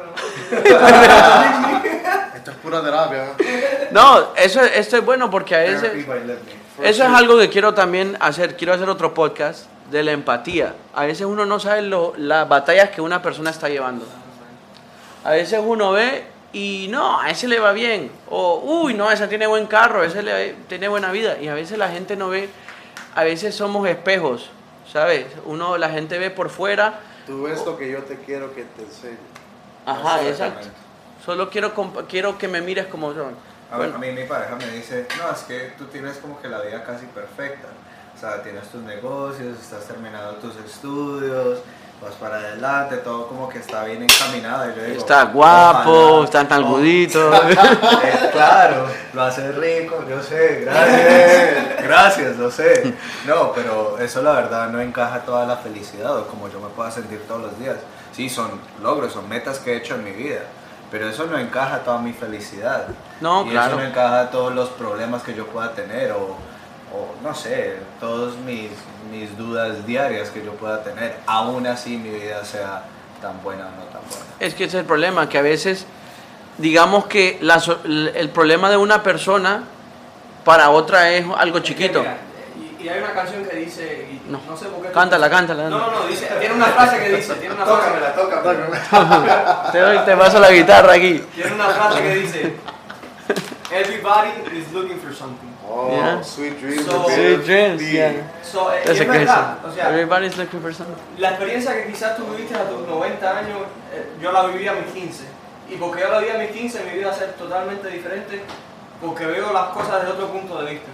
[2.35, 3.25] Esto es pura terapia.
[3.91, 5.91] no, eso, esto es bueno porque a veces...
[6.83, 8.57] Eso es algo que quiero también hacer.
[8.57, 10.75] Quiero hacer otro podcast de la empatía.
[10.93, 14.05] A veces uno no sabe lo- las batallas que una persona está llevando.
[15.23, 18.11] A veces uno ve y no, a ese le va bien.
[18.29, 21.37] O, uy, no, ese tiene buen carro, ese le, tiene buena vida.
[21.41, 22.49] Y a veces la gente no ve,
[23.15, 24.51] a veces somos espejos,
[24.91, 25.27] ¿sabes?
[25.45, 27.01] Uno, la gente ve por fuera.
[27.27, 29.17] Tú ves lo que yo te quiero que te enseñe.
[29.87, 30.29] Ajá, exacto.
[30.29, 30.79] Exactamente.
[31.25, 31.73] Solo quiero,
[32.09, 33.35] quiero que me mires como son.
[33.71, 36.49] A, ver, a mí mi pareja me dice, no, es que tú tienes como que
[36.49, 37.69] la vida casi perfecta.
[38.15, 41.61] O sea, tienes tus negocios, estás terminando tus estudios,
[42.05, 44.71] vas para adelante, todo como que está bien encaminado.
[44.71, 47.33] Y yo digo, está guapo, está tan gudito.
[48.05, 52.95] Eh, claro, lo hace rico, yo sé, gracias, gracias, lo sé.
[53.27, 56.91] No, pero eso la verdad no encaja toda la felicidad o como yo me pueda
[56.91, 57.77] sentir todos los días.
[58.13, 58.51] Sí, son
[58.83, 60.41] logros, son metas que he hecho en mi vida,
[60.91, 62.89] pero eso no encaja toda mi felicidad.
[63.21, 63.69] No, y claro.
[63.69, 66.37] eso no encaja todos los problemas que yo pueda tener o,
[66.95, 68.71] o no sé, todas mis,
[69.11, 71.17] mis dudas diarias que yo pueda tener.
[71.27, 72.85] Aún así mi vida sea
[73.21, 74.25] tan buena o no tan buena.
[74.41, 75.87] Es que ese es el problema, que a veces,
[76.59, 77.61] digamos que la
[78.15, 79.65] el problema de una persona
[80.45, 82.01] para otra es algo chiquito.
[82.01, 82.17] Mira,
[82.81, 84.41] Y, y hay una canción que dice, y No.
[84.49, 84.93] no, sé por qué.
[84.93, 85.69] Cántala, cántala.
[85.71, 89.69] No, no, no, dice, tiene una frase que dice, tiene una frase, tócamela.
[89.73, 91.25] Te, doy- te paso la guitarra aquí.
[91.35, 92.57] tiene una frase que dice,
[93.73, 95.49] everybody is looking for something.
[95.67, 96.23] Oh, Yeah.
[96.23, 96.85] sweet dreams.
[96.85, 98.13] So- Sweet dreams, yeah.
[98.43, 99.71] So, eh, es que verdad, es.
[99.71, 100.95] o sea, Everybody's looking for something.
[101.19, 103.59] la experiencia que quizás tú viviste a tus 90 años,
[103.93, 105.25] eh, yo la viví a mis 15.
[105.71, 108.43] Y porque yo la viví a mis 15, mi vida va a ser totalmente diferente
[109.01, 110.91] porque veo las cosas desde otro punto de vista.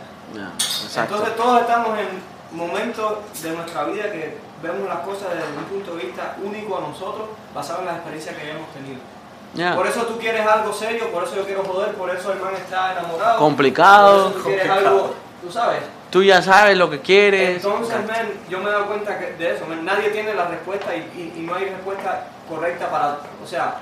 [0.54, 1.14] Exacto.
[1.16, 2.06] Entonces todos estamos en
[2.56, 6.80] momentos de nuestra vida que vemos las cosas desde un punto de vista único a
[6.83, 9.00] nosotros, basado en las experiencias que hayamos tenido.
[9.55, 9.75] Ya.
[9.75, 12.55] Por eso tú quieres algo serio, por eso yo quiero joder, por eso el man
[12.55, 13.39] está enamorado.
[13.39, 14.23] Complicado.
[14.25, 14.97] Por eso tú quieres Complicado.
[14.97, 15.81] algo, tú sabes.
[16.11, 17.57] Tú ya sabes lo que quieres.
[17.65, 20.95] Entonces, man, yo me he dado cuenta que- de eso, man, nadie tiene la respuesta
[20.95, 23.75] y, y- y no hay respuesta correcta para, o sea,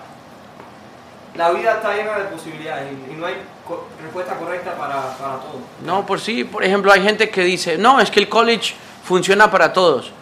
[1.35, 5.35] la vida está llena de posibilidades y, y no hay co- respuesta correcta para, para
[5.37, 5.61] todo.
[5.85, 9.51] No, por sí, por ejemplo, hay gente que dice, no, es que el college funciona
[9.51, 10.13] para todos.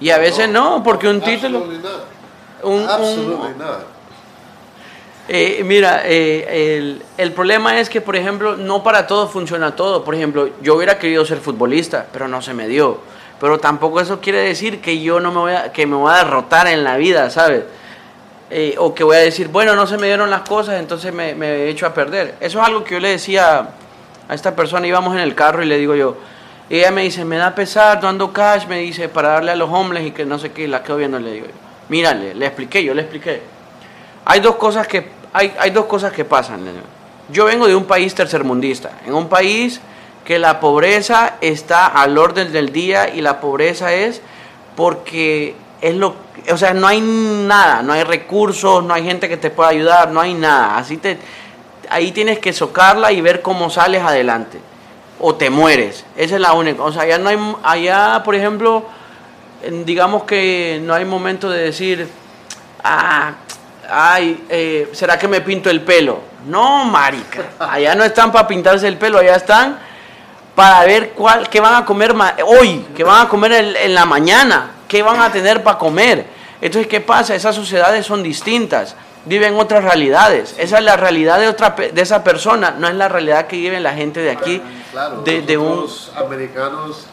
[0.00, 1.60] Y a veces no, porque un título...
[2.62, 3.54] Un, un-.
[5.26, 10.04] Eh, mira, eh, el, problema es que, por ejemplo, no para todo funciona todo.
[10.04, 13.00] Por ejemplo, yo hubiera querido ser futbolista, pero no se me dio.
[13.40, 16.18] Pero tampoco eso quiere decir que yo no me voy a, que me voy a
[16.18, 17.64] derrotar en la vida, ¿sabes?
[18.50, 21.32] Eh, o que voy a decir, bueno, no se me dieron las cosas, entonces me,
[21.32, 22.34] he hecho a perder.
[22.40, 23.70] Eso es algo que yo le decía
[24.28, 26.16] a esta persona, íbamos en el carro y le digo yo,
[26.70, 29.70] ella me dice, me da pesar, no ando cash, me dice, para darle a los
[29.70, 31.52] homeless y que no sé qué, la quedo viendo, le digo yo,
[31.88, 33.53] mírale, le expliqué, yo le expliqué.
[34.24, 36.60] Hay dos cosas que, hay, hay dos cosas que pasan.
[37.30, 39.80] Yo vengo de un país tercermundista, en un país
[40.24, 44.22] que la pobreza está al orden del día y la pobreza es
[44.74, 49.36] porque es lo o sea, no hay nada, no hay recursos, no hay gente que
[49.36, 50.76] te pueda ayudar, no hay nada.
[50.76, 51.18] Así te,
[51.88, 54.58] ahí tienes que socarla y ver cómo sales adelante.
[55.20, 56.04] O te mueres.
[56.16, 56.82] Esa es la única.
[56.82, 58.84] O sea, allá no hay, allá, por ejemplo,
[59.84, 62.08] digamos que no hay momento de decir,
[62.82, 63.34] ah,
[63.94, 66.20] ay, eh, ¿será que me pinto el pelo?
[66.46, 67.42] No, marica.
[67.58, 69.78] Allá no están para pintarse el pelo, allá están
[70.54, 72.14] para ver cuál, qué van a comer
[72.46, 76.26] hoy, qué van a comer el- en la mañana, qué van a tener para comer.
[76.60, 77.34] Entonces, ¿qué pasa?
[77.34, 80.54] Esas sociedades son distintas, viven otras realidades.
[80.58, 83.80] Esa es la realidad de, otra, de esa persona, no es la realidad que vive
[83.80, 85.86] la gente de aquí, Claro, de, de un...
[86.16, 87.06] americanos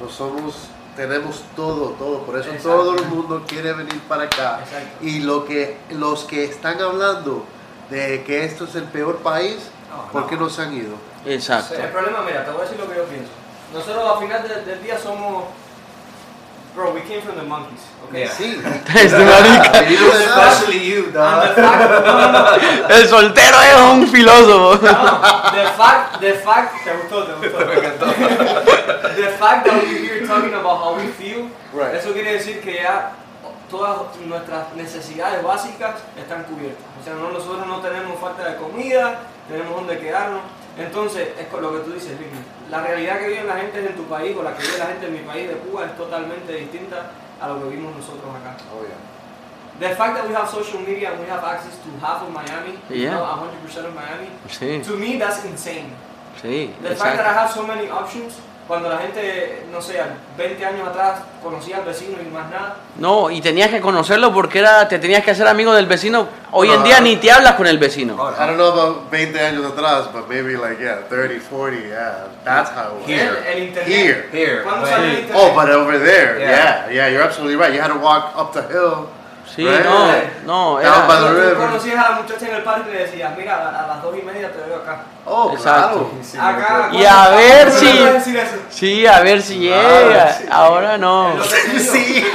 [0.00, 0.54] no somos,
[0.98, 2.68] tenemos todo, todo, por eso Exacto.
[2.68, 4.60] todo el mundo quiere venir para acá.
[4.64, 4.98] Exacto.
[5.06, 7.44] Y lo que, los que están hablando
[7.88, 10.26] de que esto es el peor país, No, ¿por no.
[10.26, 10.96] qué no se han ido?
[11.24, 11.74] Exacto.
[11.74, 13.30] El problema, mira, te voy a decir lo que yo pienso.
[13.72, 15.44] Nosotros al final del, del día somos.
[16.74, 18.20] Bro, we came from the monkeys, okay?
[18.20, 18.30] Yeah.
[18.30, 18.54] Sí.
[18.94, 19.80] Este marica.
[19.82, 21.42] Especially you, dog.
[21.42, 22.88] the fact, no, no, no.
[22.94, 24.80] El soltero es un filósofo.
[24.82, 27.58] No, the fact, the fact, te gustó, te gustó.
[29.16, 31.94] the fact that we're here talking about how we feel, Right.
[31.94, 33.12] eso quiere decir que ya
[33.70, 36.84] todas nuestras necesidades básicas están cubiertas.
[37.00, 40.42] O sea, no, nosotros no tenemos falta de comida, tenemos donde quedarnos.
[40.78, 42.30] Entonces, es con lo que tú dices, Vicky.
[42.70, 45.06] La realidad que vive la gente en tu país o la que vive la gente
[45.06, 47.10] en mi país de Cuba es totalmente distinta
[47.40, 48.56] a lo que vimos nosotros acá.
[48.72, 48.96] Oh, yeah.
[49.80, 52.78] The fact that we have social media and we have access to half of Miami,
[52.90, 53.14] Yeah.
[53.14, 55.90] not 100% of Miami, Sí, to me that's insane.
[56.42, 58.38] sí, The fact that I have so many options,
[58.68, 59.98] cuando la gente, no sé,
[60.36, 64.58] 20 años atrás conocía al vecino y más nada, No, y tenías que conocerlo porque
[64.58, 66.28] era, te tenías que hacer amigo del vecino.
[66.52, 66.84] Hoy en No.
[66.84, 68.14] día ni te hablas con el vecino.
[68.14, 72.26] I don't know about 20 años atrás, but maybe like, yeah, 30, 40, yeah.
[72.44, 73.06] That's how it was.
[73.06, 73.30] Here.
[73.50, 73.88] el, el internet.
[73.88, 74.28] Here.
[74.32, 74.62] Here.
[74.62, 75.42] ¿Cuándo salió el internet?
[75.42, 76.50] Oh, but over there, Yeah.
[76.50, 76.90] yeah.
[76.92, 77.72] yeah, you're absolutely right.
[77.74, 79.08] You had to walk up the hill.
[79.56, 79.82] Sí, Right.
[80.44, 81.54] no, no, Tú river.
[81.56, 84.16] conocías a la muchacha en el parque y le decías, mira, a, a las 2
[84.18, 85.02] y media te veo acá.
[85.26, 86.10] Oh, Exacto.
[86.32, 86.56] claro.
[86.58, 86.88] Acá.
[86.92, 88.36] Y a ver ¿cuándo si-?
[88.70, 90.32] Sí, a ver si llega.
[90.32, 90.44] sí.
[90.50, 91.34] Ahora no.
[91.78, 92.24] Sí.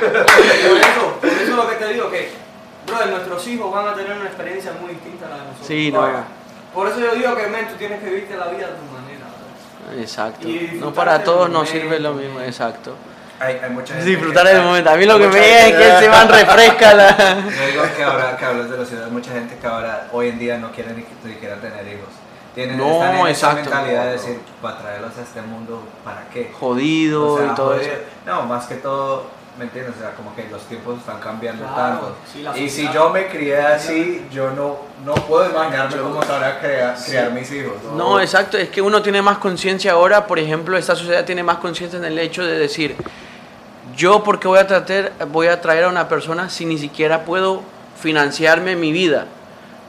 [0.00, 2.32] Por eso, por eso es lo que te digo, que,
[2.86, 5.66] brother, nuestros hijos van a tener una experiencia muy distinta a la de nosotros.
[5.66, 6.08] Sí, no.
[6.74, 10.00] Por eso yo digo que, men, tú tienes que vivirte la vida a tu manera.
[10.02, 10.46] Exacto.
[10.74, 12.94] No para todos nos sirve lo mismo, exacto.
[13.40, 14.90] Hay, hay mucha gente Disfrutar que- el momento.
[14.90, 17.16] A mí lo que me llega es que se van refresca la.
[17.16, 20.38] Yo digo que ahora que hablas de la ciudad, mucha gente que ahora, hoy en
[20.38, 22.08] día, no quiere ni ni siquiera tener hijos.
[22.54, 26.50] Tienen, No, están en esa mentalidad de decir, para traerlos a este mundo, ¿para qué?
[26.58, 27.82] Jodido O sea, y todo joder.
[27.82, 27.92] eso.
[28.26, 29.26] No, más que todo,
[29.56, 29.94] ¿me entiendes?
[29.96, 32.16] O sea, como que los tiempos están cambiando Claro, tanto.
[32.30, 36.96] sí, y si yo me crié así, yo no, no puedo imaginarme cómo sabrá criar,
[37.06, 37.74] criar mis hijos.
[37.96, 41.58] No, exacto, es que uno tiene más conciencia ahora, por ejemplo, esta sociedad tiene más
[41.58, 42.96] conciencia en el hecho de decir,
[43.96, 47.62] yo porque voy a tratar, voy a traer a una persona si ni siquiera puedo
[48.00, 49.26] financiarme mi vida,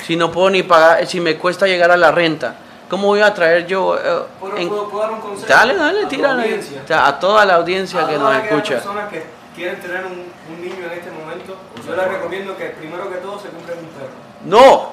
[0.05, 2.55] si no puedo ni pagar, si me cuesta llegar a la renta,
[2.89, 3.97] ¿cómo voy a traer yo?
[3.97, 4.01] eh,
[4.39, 5.47] ¿Puedo, en- puedo- puedo dar un consejo?
[5.47, 6.41] Dale, dale, a tu tírale.
[6.43, 6.81] audiencia?
[6.83, 8.81] O sea, a toda la audiencia A que todas nos escucha.
[9.09, 9.23] que
[9.55, 10.11] quieren tener un,
[10.53, 13.85] un niño en este momento, yo les recomiendo que primero que todo se compren un
[13.85, 14.11] perro.
[14.45, 14.91] No,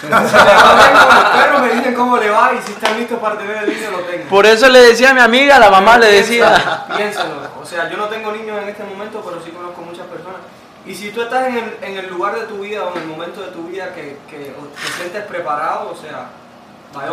[0.00, 2.98] Se le va bien con el perro, me dicen cómo le va y si están
[2.98, 4.28] listos para tener el niño lo tengan.
[4.28, 7.62] por eso le decía a mi amiga, la mamá le decía, Piénsalo, Piénsalo.
[7.62, 10.40] O sea, yo no tengo niños en este momento, pero sí conozco muchas personas.
[10.84, 13.08] Y si tú estás en el, en el lugar de tu vida o en el
[13.08, 16.26] momento de tu vida que, que te sientes preparado, o sea.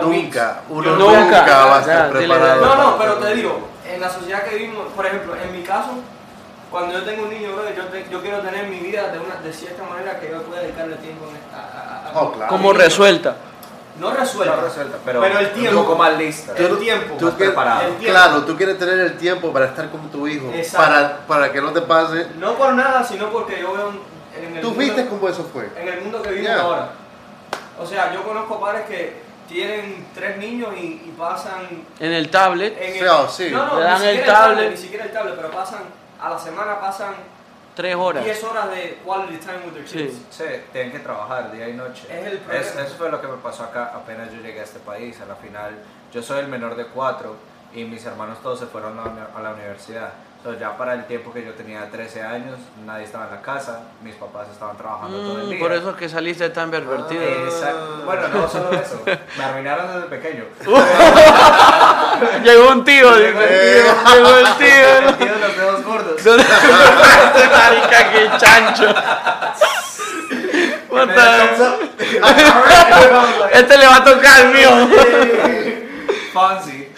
[0.01, 1.19] Nunca, uno Nunca.
[1.21, 2.65] nunca, va a estar preparado.
[2.65, 5.91] No, no, pero te digo, en la sociedad que vivimos, por ejemplo, en mi caso,
[6.71, 9.35] cuando yo tengo un niño, brother, yo, te- yo quiero tener mi vida de, una,
[9.35, 12.49] de cierta manera que yo pueda dedicarle tiempo a, a- a- Oh, claro.
[12.49, 13.35] como resuelta.
[13.99, 15.79] No resuelta, No resuelta, pero, pero el tiempo.
[15.81, 16.53] un poco más lista.
[16.55, 17.15] el tiempo.
[17.19, 17.81] Tú más quieres- preparado.
[17.81, 18.05] El tiempo.
[18.17, 20.87] Claro, tú quieres tener el tiempo para estar con tu hijo, Exacto.
[20.87, 22.27] para, para que no te pase.
[22.37, 23.89] No por nada, sino porque yo veo
[24.37, 25.69] en el ¿Tú mundo- viste cómo eso fue?
[25.75, 26.61] en el mundo que vivimos Yeah.
[26.63, 26.89] ahora.
[27.77, 32.77] O sea, yo conozco padres que tienen tres niños y, y pasan En el tablet,
[32.79, 33.49] en Sí, oh, sí.
[33.51, 34.71] No, no, Le dan ni el siquiera tablet.
[34.71, 35.79] Ni siquiera el tablet, pero pasan,
[36.21, 37.13] a la semana pasan
[37.75, 38.23] tres horas.
[38.25, 39.97] 10 horas de quality time with their Sí.
[39.97, 40.17] kids.
[40.29, 40.43] Sí,
[40.73, 42.07] tienen que trabajar día y noche.
[42.09, 42.65] Es el problema.
[42.81, 45.19] eso fue lo que me pasó acá apenas yo llegué a este país.
[45.21, 45.75] A la final,
[46.13, 47.35] yo soy el menor de cuatro
[47.73, 50.11] y mis hermanos todos se fueron a la, uni- a la universidad.
[50.41, 53.81] So, ya para el tiempo que yo tenía 13 años, nadie estaba en la casa,
[54.01, 55.59] mis papás estaban trabajando todo el Mm, día.
[55.59, 57.21] por eso es que saliste tan pervertido.
[57.21, 58.03] Exacto.
[58.05, 59.01] Bueno, no solo eso,
[59.37, 60.45] me arruinaron desde pequeño.
[62.45, 63.83] Llegó un tío, dice.
[64.13, 65.17] Llegó el tío.
[65.19, 66.21] Tío de los dedos gordos.
[66.25, 68.95] Marica, qué chancho.
[73.51, 74.69] Este le va a tocar el mío.
[76.33, 76.91] Fonzie.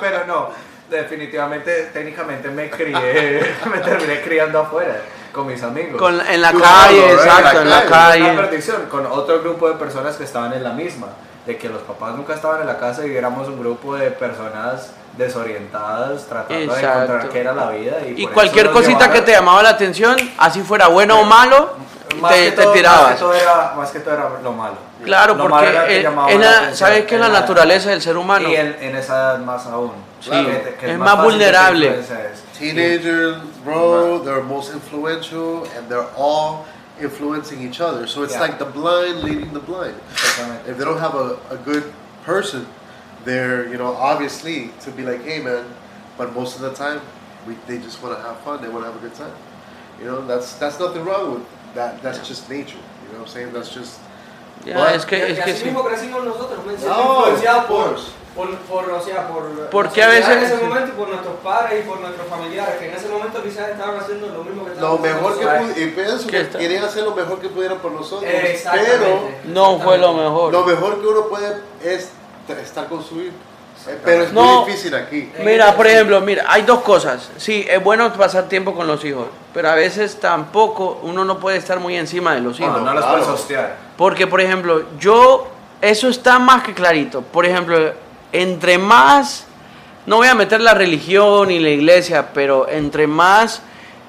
[0.00, 0.50] Pero no,
[0.90, 4.96] definitivamente, técnicamente me crié, me terminé criando afuera
[5.32, 6.00] con mis amigos.
[6.00, 8.32] Con, en la calle, exacto, En en la calle.
[8.34, 11.08] Perdición con otro grupo de personas que estaban en la misma,
[11.44, 14.90] de que los papás nunca estaban en la casa y éramos un grupo de personas
[15.16, 19.70] desorientadas tratando de encontrar qué era la vida y, cualquier cosita que te llamaba la
[19.70, 21.70] atención, así fuera bueno o malo,
[22.20, 23.02] más te, que te todo- tirabas.
[23.02, 24.74] Más que, todo era, más que todo era lo malo.
[25.04, 27.90] Claro, Lo malo era porque que eh, la la- atención, ¿sabes qué es la naturaleza
[27.90, 28.48] del ser humano?
[28.48, 29.92] Y en, en esa edad más aún.
[30.26, 30.44] Sí.
[30.44, 31.86] Que que Es más fácil vulnerable.
[31.86, 32.42] influencies.
[32.58, 36.64] Teenagers, bro, they're most influential and they're all
[37.00, 38.06] influencing each other.
[38.06, 38.40] So it's Yeah.
[38.40, 39.94] like the blind leading the blind.
[40.66, 41.92] If they don't have a, a good
[42.24, 42.66] person,
[43.24, 45.64] they're, you know, obviously to be like, hey man,
[46.18, 47.00] but most of the time,
[47.46, 49.32] we, they just want to have fun, they want to have a good time.
[50.00, 52.02] You know, that's that's nothing wrong with that.
[52.02, 52.78] That's just nature.
[53.06, 53.52] You know what I'm saying?
[53.52, 54.00] That's just.
[54.64, 55.64] Ya, Bueno, es que, Y- es y que así sí.
[55.70, 56.58] mismo crecimos nosotros.
[56.66, 58.10] No, influenciados of por, course.
[58.36, 61.82] Por, por, o sea, por Porque a veces- en ese momento y por nuestros padres
[61.84, 64.74] y por nuestros familiares, que en ese momento quizás estaban haciendo lo mismo que Lo
[64.74, 66.58] estábamos mejor que haciendo pu- y pienso ¿Qué que está?
[66.58, 68.30] querían hacer lo mejor que pudieran por nosotros.
[68.30, 68.98] Exactamente.
[68.98, 70.52] Pero No fue lo mejor.
[70.52, 72.10] lo mejor que uno puede es
[72.62, 73.34] estar con su hijo.
[73.88, 74.42] Eh, Pero es No.
[74.62, 75.30] muy difícil aquí.
[75.44, 77.30] Mira, por ejemplo, mira, hay dos cosas.
[77.36, 81.56] Sí, es bueno pasar tiempo con los hijos, pero a veces tampoco uno no puede
[81.58, 82.72] estar muy encima de los hijos.
[82.72, 83.18] No, no los Claro.
[83.22, 83.76] puedes hostear.
[83.96, 85.46] Porque, por ejemplo, yo,
[85.80, 87.22] eso está más que clarito.
[87.22, 87.92] Por ejemplo,
[88.32, 89.44] entre más,
[90.06, 93.62] no voy a meter la religión y la iglesia, pero entre más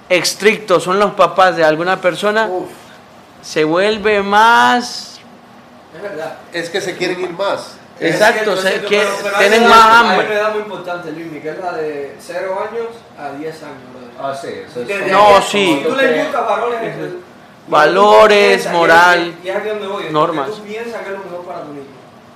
[0.10, 2.70] estrictos son los papás de alguna persona, Uf,
[3.42, 5.20] se vuelve más...
[5.96, 6.38] Es verdad.
[6.54, 7.74] es que se quieren ir más.
[8.00, 10.20] Exacto, Es sé cierto, que pero- pero tienen hay más una- hambre.
[10.20, 12.88] Hay una edad muy importante, Luis, que es la de 0 años
[13.18, 14.10] a 10 años, brother.
[14.20, 14.88] Ah, sí, eso es.
[14.88, 15.82] Desde No, sí.
[15.88, 17.20] Tú le inculcas valores, el-
[17.68, 20.06] Valores, piensas, y es- moral, Y es aquí donde voy.
[20.06, 20.50] es normas.
[20.50, 21.86] que Tú piensas que es lo mejor para tu niño.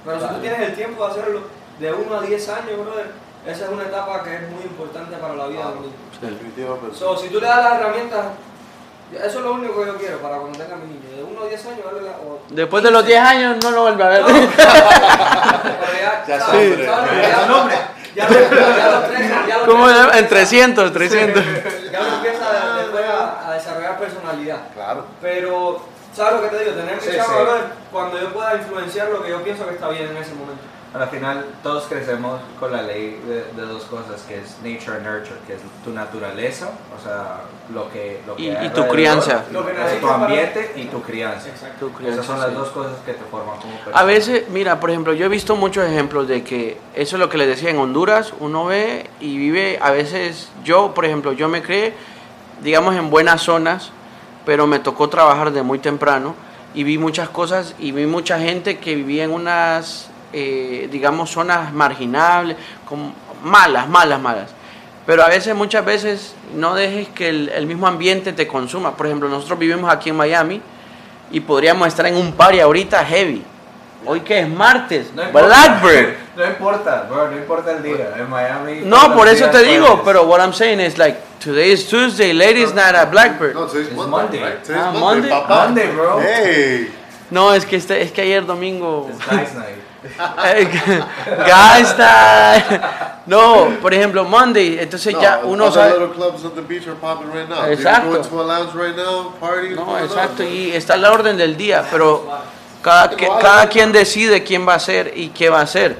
[0.04, 1.42] Pero si tú tienes el tiempo de hacerlo
[1.82, 3.12] de 1 a 10 años, brother,
[3.46, 5.94] esa es una etapa que es muy importante para la vida de un niño.
[6.22, 6.96] Definitivamente.
[6.98, 8.26] So, si tú le das las herramientas,
[9.12, 11.10] eso es lo único que yo quiero para cuando tenga mi niño.
[11.18, 12.12] De 1 a 10 años, darle la.
[12.12, 14.22] o- Después de los 10 años no lo vuelve a ver.
[14.22, 14.28] No.
[14.28, 16.76] Pero ya, Ya ¿sabes?
[16.78, 17.28] sabe, ¿sabes?
[17.28, 17.76] ya hombre.
[18.14, 20.20] Ya los ya los 13, ya los ¿Cómo 13, se llama?
[20.20, 21.44] En 300, 300.
[21.92, 24.58] Ya uno empieza a- después a, a desarrollar personalidad.
[24.74, 25.06] Claro.
[25.22, 25.82] Pero,
[26.14, 26.76] ¿sabes lo que te digo?
[26.76, 27.64] Tener mi Sí, chavo, sí.
[27.92, 30.62] cuando yo pueda influenciar lo que yo pienso que está bien en ese momento.
[30.94, 35.06] Al final, todos crecemos con la ley de, de dos cosas, que es nature and
[35.08, 38.20] nurture, que es tu naturaleza, o sea, lo que...
[38.28, 39.46] Lo que Y- y tu crianza.
[39.54, 39.72] Lo que
[40.02, 41.48] tu ambiente y tu crianza.
[41.48, 41.86] Exacto.
[41.88, 42.56] Tu crianza, Esas son las sí.
[42.56, 43.98] dos cosas que te forman como persona.
[43.98, 47.30] A veces, mira, por ejemplo, yo he visto muchos ejemplos de que eso es lo
[47.30, 51.48] que les decía en Honduras, uno ve y vive, a veces yo, por ejemplo, yo
[51.48, 51.94] me creé,
[52.62, 53.92] digamos, en buenas zonas,
[54.46, 56.36] pero me tocó trabajar de muy temprano
[56.74, 61.72] y vi muchas cosas y vi mucha gente que vivía en unas, eh, digamos, zonas
[61.74, 62.58] marginables,
[62.88, 63.14] como
[63.44, 64.50] malas, malas, malas.
[65.06, 68.96] Pero a veces, muchas veces, no dejes que el, el mismo ambiente te consuma.
[68.96, 70.62] Por ejemplo, nosotros vivimos aquí en Miami
[71.32, 73.44] y podríamos estar en un party ahorita heavy.
[74.06, 75.48] Hoy que es martes, No importa.
[75.48, 76.16] Blackbird.
[76.36, 78.14] No importa, bro, no importa el día.
[78.18, 78.82] En Miami.
[78.84, 80.02] No, por eso te digo, puedes.
[80.06, 83.54] pero what I'm saying is like, today is Tuesday, ladies night at Blackbird.
[83.54, 84.40] No, today's It's Monday, Monday.
[84.44, 84.64] right?
[84.64, 85.30] Today's Ah, Monday, Monday?
[85.30, 85.66] papá.
[85.66, 86.20] Monday, bro.
[86.20, 86.92] Hey.
[87.30, 89.08] No, es que este, es que ayer domingo.
[89.12, 89.76] It's guys night.
[91.48, 92.82] Guys night.
[93.28, 95.92] No, por ejemplo, Monday, entonces No, ya uno sabe.
[95.92, 97.66] little clubs on the beach are popping right now.
[97.68, 98.22] Exacto.
[98.74, 99.34] Right now.
[99.76, 102.28] No, exacto, y está la orden del día, pero
[102.82, 105.96] cada, que- cada quien decide quién va a ser y qué va a hacer.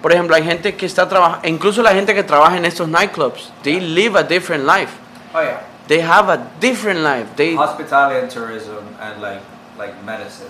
[0.00, 3.52] Por ejemplo, hay gente que está trabajando, incluso la gente que trabaja en estos nightclubs,
[3.62, 4.94] they live a different life.
[5.34, 5.60] Oh yeah.
[5.88, 7.26] They have a different life.
[7.36, 9.40] They, Hospitality and tourism and like
[9.78, 10.48] like medicine,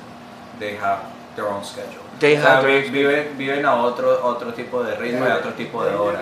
[0.59, 1.01] they have
[1.37, 2.01] their own schedule.
[2.21, 5.83] They O sea, viven, viven a otro otro tipo de ritmo y a otro tipo
[5.85, 6.21] de hora.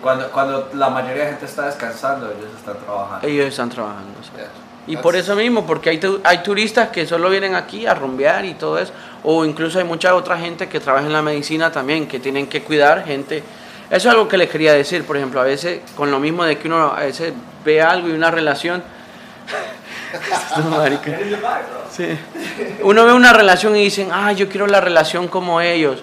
[0.00, 3.26] Cuando cuando la mayoría de gente está descansando, ellos están trabajando.
[3.26, 4.12] ellos están trabajando.
[4.36, 4.46] Yeah.
[4.86, 7.94] Y That's- por eso mismo, porque hay, tu- hay turistas que solo vienen aquí a
[7.94, 8.92] rumbear y todo eso,
[9.24, 12.62] o incluso hay mucha otra gente que trabaja en la medicina también, que tienen que
[12.62, 13.38] cuidar gente.
[13.90, 16.58] Eso es algo que les quería decir, por ejemplo, a veces con lo mismo de
[16.58, 17.32] que uno a veces
[17.64, 18.82] ve algo y una relación.
[20.58, 21.12] No, marica.
[21.90, 22.18] Sí.
[22.82, 26.02] Uno ve una relación y dicen, ah, yo quiero la relación como ellos.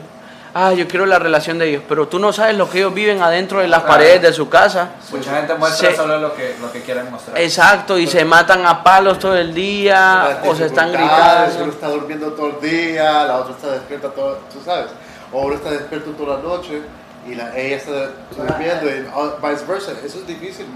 [0.54, 1.84] Ah, yo quiero la relación de ellos.
[1.88, 3.94] Pero tú no sabes lo que ellos viven adentro de las Claro.
[3.94, 4.90] paredes de su casa.
[5.12, 7.38] Mucha gente muestra Se- solo lo que lo que quieren mostrar.
[7.40, 11.72] Exacto, y se matan a palos todo el día, o se están dificultades, Uno gritando.
[11.74, 14.88] está durmiendo todo el día, la otra está despierta todo, tú sabes.
[15.32, 16.82] O uno está despierto toda la noche
[17.26, 17.92] y la, ella está
[18.36, 19.94] durmiendo y uh, viceversa.
[20.04, 20.66] Eso es difícil.
[20.66, 20.74] just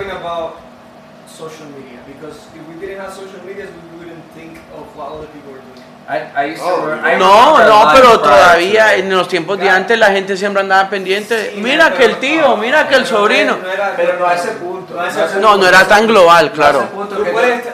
[1.36, 5.28] Social media because if we didn't have social media, we wouldn't think of what other
[5.36, 5.84] people are doing.
[6.08, 9.58] I, I used to Oh, run- I No, no, pero todavía to- en los tiempos
[9.58, 11.52] de antes la gente siempre andaba pendiente.
[11.56, 13.58] Sí, mira pero- que el tío, mira que el sobrino.
[13.58, 14.94] no era- Pero no a ese punto.
[14.94, 15.48] No a ese no ese punto.
[15.50, 16.80] No, no era tan global, No a claro.
[16.82, 17.72] ese punto Tú puedes, no-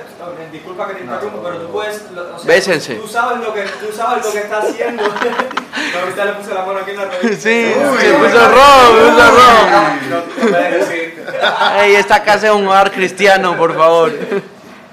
[0.52, 2.96] disculpa que te interrumpa, no, pero tú puedes, lo- o sea, Bésense.
[2.96, 5.04] Tú sabes lo que, tú sabes lo que está haciendo.
[5.94, 7.38] no, ahorita le puse la mano aquí en la rodilla.
[7.38, 8.94] Sí, Uy, se uy, puso se puso rojo.
[10.10, 11.26] No, no puedes decir.
[11.80, 14.12] Ey, esta casa es un hogar cristiano, por favor.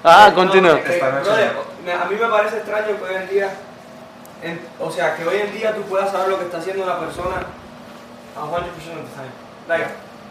[0.03, 0.73] Ah, continúa.
[0.73, 3.49] No, eh, a mí me parece extraño que hoy en día,
[4.43, 6.99] en- o sea, que hoy en día tú puedas saber lo que está haciendo una
[6.99, 7.35] persona
[8.37, 9.31] a 100% of the time.
[9.67, 9.85] Like,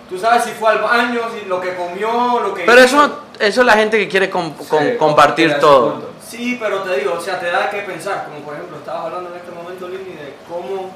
[0.09, 3.05] tú sabes si fue al baño, si lo que comió, lo que Pero hizo.
[3.05, 6.09] eso, eso es la gente que quiere com- com- Sí, compartir todo.
[6.27, 9.31] Sí, pero te digo, o sea, te da que pensar, como por ejemplo, estabas hablando
[9.31, 10.91] en este momento, Lini, de cómo,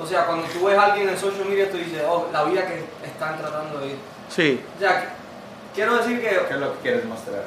[0.00, 2.66] o sea, cuando tú ves a alguien en social media, tú dices, oh, la vida
[2.66, 3.96] que están tratando de ir.
[4.28, 4.64] Sí.
[4.76, 5.14] O sea,
[5.74, 7.42] quiero decir ¿Qué que, es lo que quieres mostrar?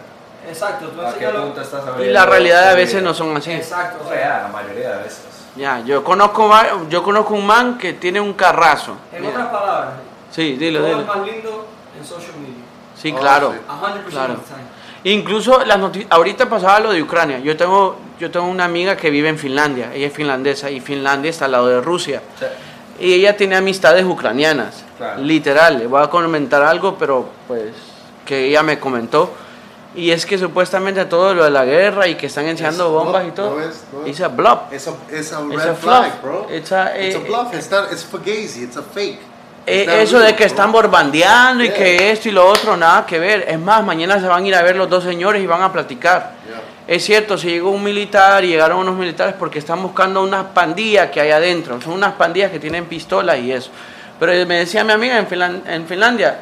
[0.49, 3.37] exacto, tú ¿A qué enseñas lo- punto estás Y la realidad a veces no son
[3.37, 3.51] así.
[3.51, 5.21] Exacto, o sea, la mayoría de veces.
[5.55, 6.51] Ya, yo conozco,
[6.89, 8.97] yo conozco un man que tiene un carrazo.
[9.13, 9.89] en otras palabras,
[10.33, 11.01] Sí, dilo, todo dilo.
[11.01, 11.67] es más lindo
[11.99, 12.63] en social media.
[12.99, 13.51] Sí, Oh, claro.
[13.53, 13.59] sí.
[13.67, 14.33] A 100% Claro.
[14.33, 15.13] of the time.
[15.15, 17.39] Incluso las noticias, ahorita pasaba lo de Ucrania.
[17.39, 21.29] Yo tengo, yo tengo una amiga que vive en Finlandia, ella es finlandesa y Finlandia
[21.29, 22.21] está al lado de Rusia.
[22.39, 22.45] Sí.
[23.05, 25.21] Y ella tiene amistades ucranianas, Claro.
[25.21, 25.79] literal.
[25.79, 27.73] Le voy a comentar algo, pero pues
[28.25, 29.31] que ella me comentó.
[29.95, 33.27] Y es que supuestamente todo lo de la guerra y que están enseñando Es- bombas
[33.27, 33.59] y todo.
[33.59, 33.83] no es,
[34.19, 34.59] no a bluff.
[34.71, 36.47] It's a, it's a red It's a flag, bro.
[36.49, 37.53] It's a- It's a eh, bluff.
[37.53, 37.91] It's not.
[37.91, 38.63] It's fugazi.
[38.63, 39.19] It's a fake.
[39.65, 41.77] Eh, eso de que están borbandeando y Yeah.
[41.77, 43.45] que esto y lo otro, nada que ver.
[43.47, 45.71] Es más, mañana se van a ir a ver los dos señores y van a
[45.71, 46.33] platicar.
[46.45, 46.61] Yeah.
[46.95, 51.09] Es cierto, si llegó un militar y llegaron unos militares porque están buscando unas pandillas
[51.11, 51.79] que hay adentro.
[51.81, 53.71] Son unas pandillas que tienen pistolas y eso.
[54.19, 56.39] Pero me decía mi amiga en, en Finlandia,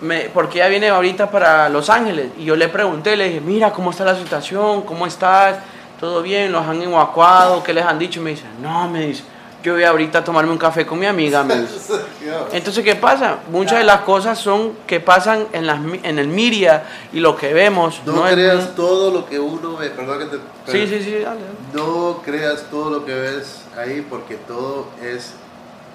[0.00, 2.28] me- porque ella viene ahorita para Los Ángeles.
[2.38, 4.82] Y yo le pregunté, le dije, mira, ¿cómo está la situación?
[4.82, 5.56] ¿Cómo estás?
[6.00, 6.50] ¿Todo bien?
[6.50, 7.62] ¿Los han evacuado?
[7.62, 8.20] ¿Qué les han dicho?
[8.20, 9.22] Y me dice, no, me dice,
[9.62, 11.44] yo voy ahorita a tomarme un café con mi amiga.
[12.52, 13.38] Entonces, ¿qué pasa?
[13.50, 17.52] Muchas de las cosas son que pasan en, las, en el media y lo que
[17.52, 18.00] vemos.
[18.06, 19.90] No, es- creas todo lo que uno ve.
[19.90, 20.36] Perdón que te.
[20.72, 21.42] Sí, sí, sí, dale, dale.
[21.74, 25.32] No creas todo lo que ves ahí porque todo es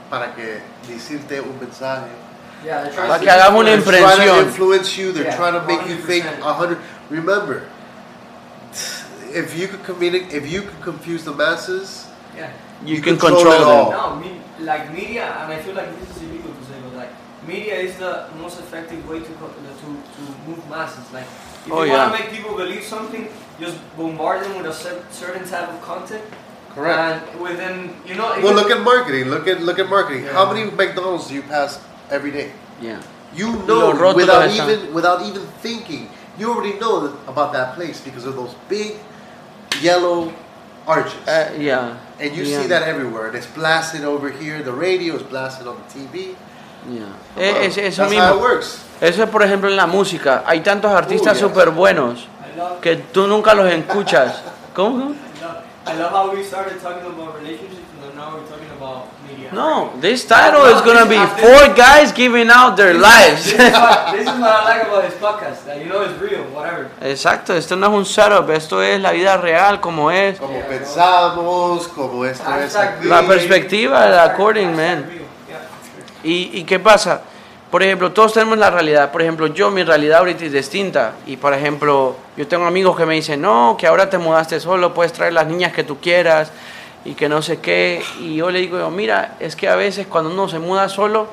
[0.10, 2.08] para que decirte un mensaje.
[2.64, 4.40] Yeah, they're trying Para to- que hagas una They're trying to impresión.
[4.46, 5.12] influence you.
[5.14, 6.42] They're Yeah, trying to make you think 100%.
[6.46, 6.78] a hundred.
[7.10, 7.64] Remember,
[9.34, 12.06] if you could communicate, if you could confuse the masses,
[12.38, 12.50] Yeah.
[12.86, 13.60] You, You can control control, it
[13.92, 14.00] them.
[14.00, 14.16] all.
[14.16, 17.12] No, me, like media, and I feel like this is illegal to say, but like
[17.48, 19.26] media is the most effective way to
[19.82, 21.06] to, to move masses.
[21.14, 21.28] Like
[21.66, 22.10] if Oh, you yeah.
[22.10, 23.28] want to make people believe something,
[23.60, 24.74] just bombard them with a
[25.12, 26.24] certain type of content.
[26.76, 26.98] correct.
[27.00, 29.30] And within, you know, well, look at marketing.
[29.30, 30.26] Look at look at marketing.
[30.34, 32.52] How many McDonald's do you pass every day?
[32.82, 33.00] Yeah.
[33.34, 36.10] You Los know rótulos without están- even without even thinking.
[36.38, 38.98] You already know about that place because of those big
[39.82, 40.34] yellow
[40.88, 41.14] arches.
[41.28, 41.98] Uh, yeah.
[42.24, 43.36] And you yeah, see that everywhere.
[43.36, 44.64] It's blasted over here.
[44.64, 46.36] The radio is blasted on the TV.
[46.90, 47.06] yeah.
[47.36, 48.42] Come Eh, es- eso That's how it mismo.
[48.42, 48.80] works.
[49.02, 50.44] Eso es, por ejemplo, en la música.
[50.46, 51.42] Hay tantos artistas yes.
[51.42, 54.42] súper buenos I love, que tú nunca los escuchas.
[54.74, 55.12] ¿Cómo?
[55.12, 58.70] I love, I love how we started talking about relationships and then now we're talking
[58.80, 59.08] about.
[59.52, 63.46] No, this title is gonna be four guys giving out their lives.
[63.46, 65.66] This is, what, this is what I like about this podcast.
[65.66, 66.90] That you know it's real, whatever.
[67.02, 70.40] Exacto, esto no es un setup, esto es la vida real como es.
[70.40, 73.08] Como Yeah, pensamos, como esto es Hashtag aquí.
[73.08, 75.06] La perspectiva de according, man.
[75.48, 75.62] Yeah.
[76.24, 77.22] ¿Y, ¿Y qué pasa?
[77.70, 79.12] Por ejemplo, todos tenemos la realidad.
[79.12, 81.14] Por ejemplo, yo, mi realidad ahorita es distinta.
[81.26, 84.94] Y por ejemplo, yo tengo amigos que me dicen, no, que ahora te mudaste solo,
[84.94, 86.52] puedes traer las niñas que tú quieras
[87.06, 88.04] y que no sé qué.
[88.20, 91.28] Y yo le digo, yo, mira, es que a veces cuando uno se muda solo,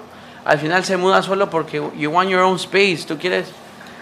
[0.45, 3.05] al final se muda solo porque you want your own space.
[3.07, 3.49] Tú quieres.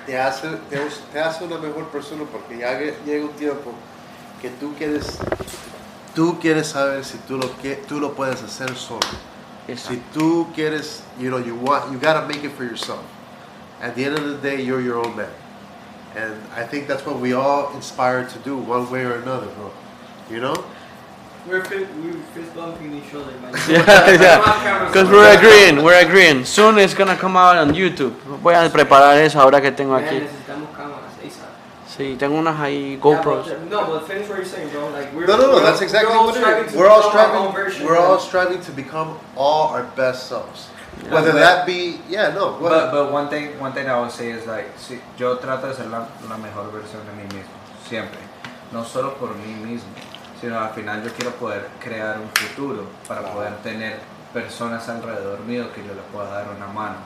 [0.07, 0.79] Te hace, te,
[1.13, 3.73] te hace una mejor persona porque ya llega un tiempo
[4.41, 5.19] que tú quieres,
[6.15, 9.01] tú quieres saber si tú lo, que, tú lo puedes hacer solo.
[9.77, 13.03] Si tú quieres, you know, you want, you gotta make it for yourself.
[13.83, 15.29] At the end of the day, you're your own man.
[16.17, 19.71] And I think that's what we all inspired to do, one way or another, bro.
[20.31, 20.65] You know?
[21.47, 23.33] We're fist, we're fist bumping each other.
[23.41, 23.53] man.
[23.69, 24.87] Yeah, yeah.
[24.89, 26.45] Because we're agreeing, we're agreeing.
[26.45, 28.13] Soon it's gonna come out on YouTube.
[28.43, 30.21] Voy a preparar eso ahora que tengo aquí.
[30.21, 31.05] necesitamos cámaras.
[31.97, 33.49] Sí, tengo unas ahí Yeah, GoPros.
[33.49, 34.89] but, no, but finish what you're saying, bro.
[34.91, 35.53] Like we're No, no, no.
[35.55, 36.73] we're- That's exactly what it striving is.
[36.73, 37.53] to We're all striving.
[37.53, 40.69] version We're all striving to become all our best selves.
[41.03, 41.15] Yeah.
[41.15, 42.57] Whether But- that be, yeah, no.
[42.61, 45.75] But, but one thing, one thing I would say is like, si, yo trato de
[45.75, 47.57] ser la, la mejor versión de mí mismo,
[47.89, 48.19] siempre.
[48.71, 49.91] No solo por mí mismo,
[50.41, 53.99] sino al final yo quiero poder crear un futuro para poder tener
[54.33, 56.97] personas alrededor mío que yo le pueda dar una mano.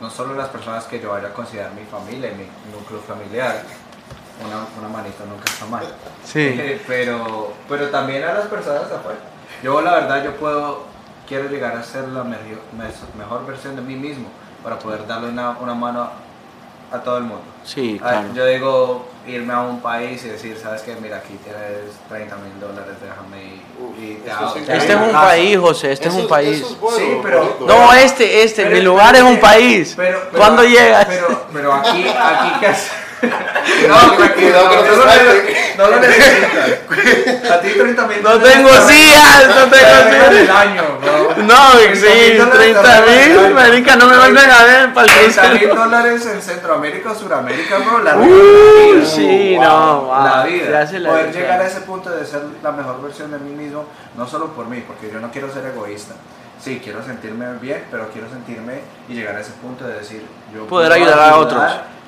[0.00, 3.62] No solo las personas que yo vaya a considerar mi familia y mi núcleo familiar,
[4.44, 5.84] una, una manito nunca está mal.
[6.24, 6.80] Sí.
[6.86, 9.18] Pero, pero también a las personas afuera.
[9.62, 10.84] Yo la verdad, yo puedo,
[11.28, 12.38] quiero llegar a ser la mes-
[13.18, 14.28] mejor versión de mí mismo
[14.64, 16.10] para poder darle una, una mano
[16.92, 17.42] a, todo el mundo.
[17.64, 18.28] Sí, Ah, claro.
[18.34, 22.58] Yo digo irme a un país y decir, sabes que mira, aquí tienes 30 mil
[22.58, 23.60] dólares, déjame
[23.98, 25.20] y, y te hago- sí Este es un casa".
[25.22, 26.56] país, José, este es un país.
[26.58, 28.04] eso es bueno, Sí, pero- bonito, No, ¿eh?
[28.04, 29.94] este, este, Pero- mi pero lugar es un país.
[29.96, 31.04] Pero, pero- ¿Cuándo llegas?
[31.06, 36.00] Pero, pero aquí, aquí que es- Cuidado, No, tranquilo, cuidado no, con no, no lo
[36.00, 37.50] necesitas.
[37.50, 40.56] A ti 30 mil No tengo sillas, no tengo el sillas.
[40.56, 41.34] año, bro.
[41.44, 43.04] No, 30.000 sí, dólares 30 al
[43.44, 47.14] mil, marica, no me vuelven a ver para el 30 mil dólares en Centroamérica o
[47.14, 47.98] Suramérica, bro.
[48.02, 49.04] La Uh, vida.
[49.06, 50.86] sí, no, wow, La vida.
[50.86, 51.40] Poder vida.
[51.40, 53.84] llegar a ese punto de ser la mejor versión de mí mismo,
[54.16, 56.14] no solo por mí, porque yo no quiero ser egoísta.
[56.62, 60.22] Sí, quiero sentirme bien, pero quiero sentirme y llegar a ese punto de decir,
[60.54, 61.62] yo Poder puedo ayudar a otros.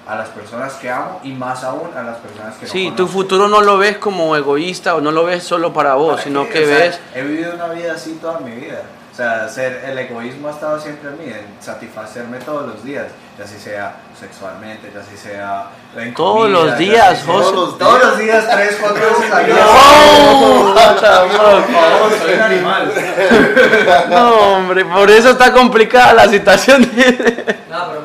[0.06, 2.96] A las personas que amo y más aún a las personas que no Sí, tu
[3.04, 3.12] conozco.
[3.18, 6.44] futuro no lo ves como egoísta o no lo ves solo para vos, ¿Para sino
[6.46, 6.50] qué?
[6.50, 7.00] que O sea, ves...
[7.14, 8.82] He vivido una vida así toda mi vida.
[9.12, 13.08] O sea, ser, el egoísmo ha estado siempre en mí, en satisfacerme todos los días,
[13.38, 17.50] ya si sea sexualmente, ya si sea en Todos comida, los días, sea- José.
[17.52, 18.08] Todos los Todos días.
[18.08, 19.66] los días, tres, cuatro veces al día.
[19.68, 20.74] ¡Oh!
[20.74, 22.92] Favor, soy un animal.
[24.08, 26.80] No, hombre, por eso está complicada la situación.
[26.82, 28.02] No, pero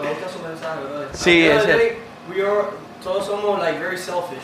[1.17, 1.97] Sí, At the end of the day,
[2.29, 4.43] we are, todos somos like very selfish.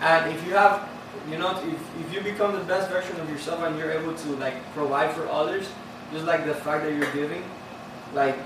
[0.00, 0.88] And if you have,
[1.30, 4.28] you know, if, if you become the best version of yourself and you're able to
[4.36, 5.68] like provide for others,
[6.12, 7.44] just like the fact that you're giving,
[8.14, 8.36] like,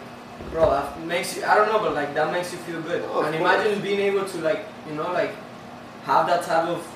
[0.50, 3.02] bro, that makes you, I don't know, but like that makes you feel good.
[3.08, 3.54] Oh, of and course.
[3.54, 5.32] imagine being able to like, you know, like
[6.04, 6.86] have that type of,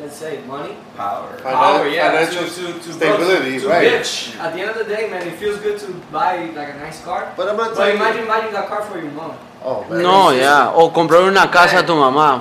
[0.00, 1.36] let's say, money, Power.
[1.38, 3.82] Finan- power, yeah, financial to, to, to, stability, to, to right.
[3.82, 4.36] give.
[4.40, 7.04] At the end of the day, man, it feels good to buy like a nice
[7.04, 7.32] car.
[7.36, 7.96] But I'm not But saying.
[7.96, 9.36] imagine buying that car for your mom.
[9.64, 9.86] Oh.
[9.90, 10.72] No, yeah.
[10.74, 12.40] O comprar una casa a tu mamá.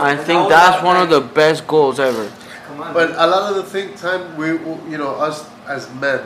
[0.00, 2.30] I think that's one of the best goals ever.
[2.92, 4.48] But a lot of the think time we,
[4.90, 6.20] you know, us as men,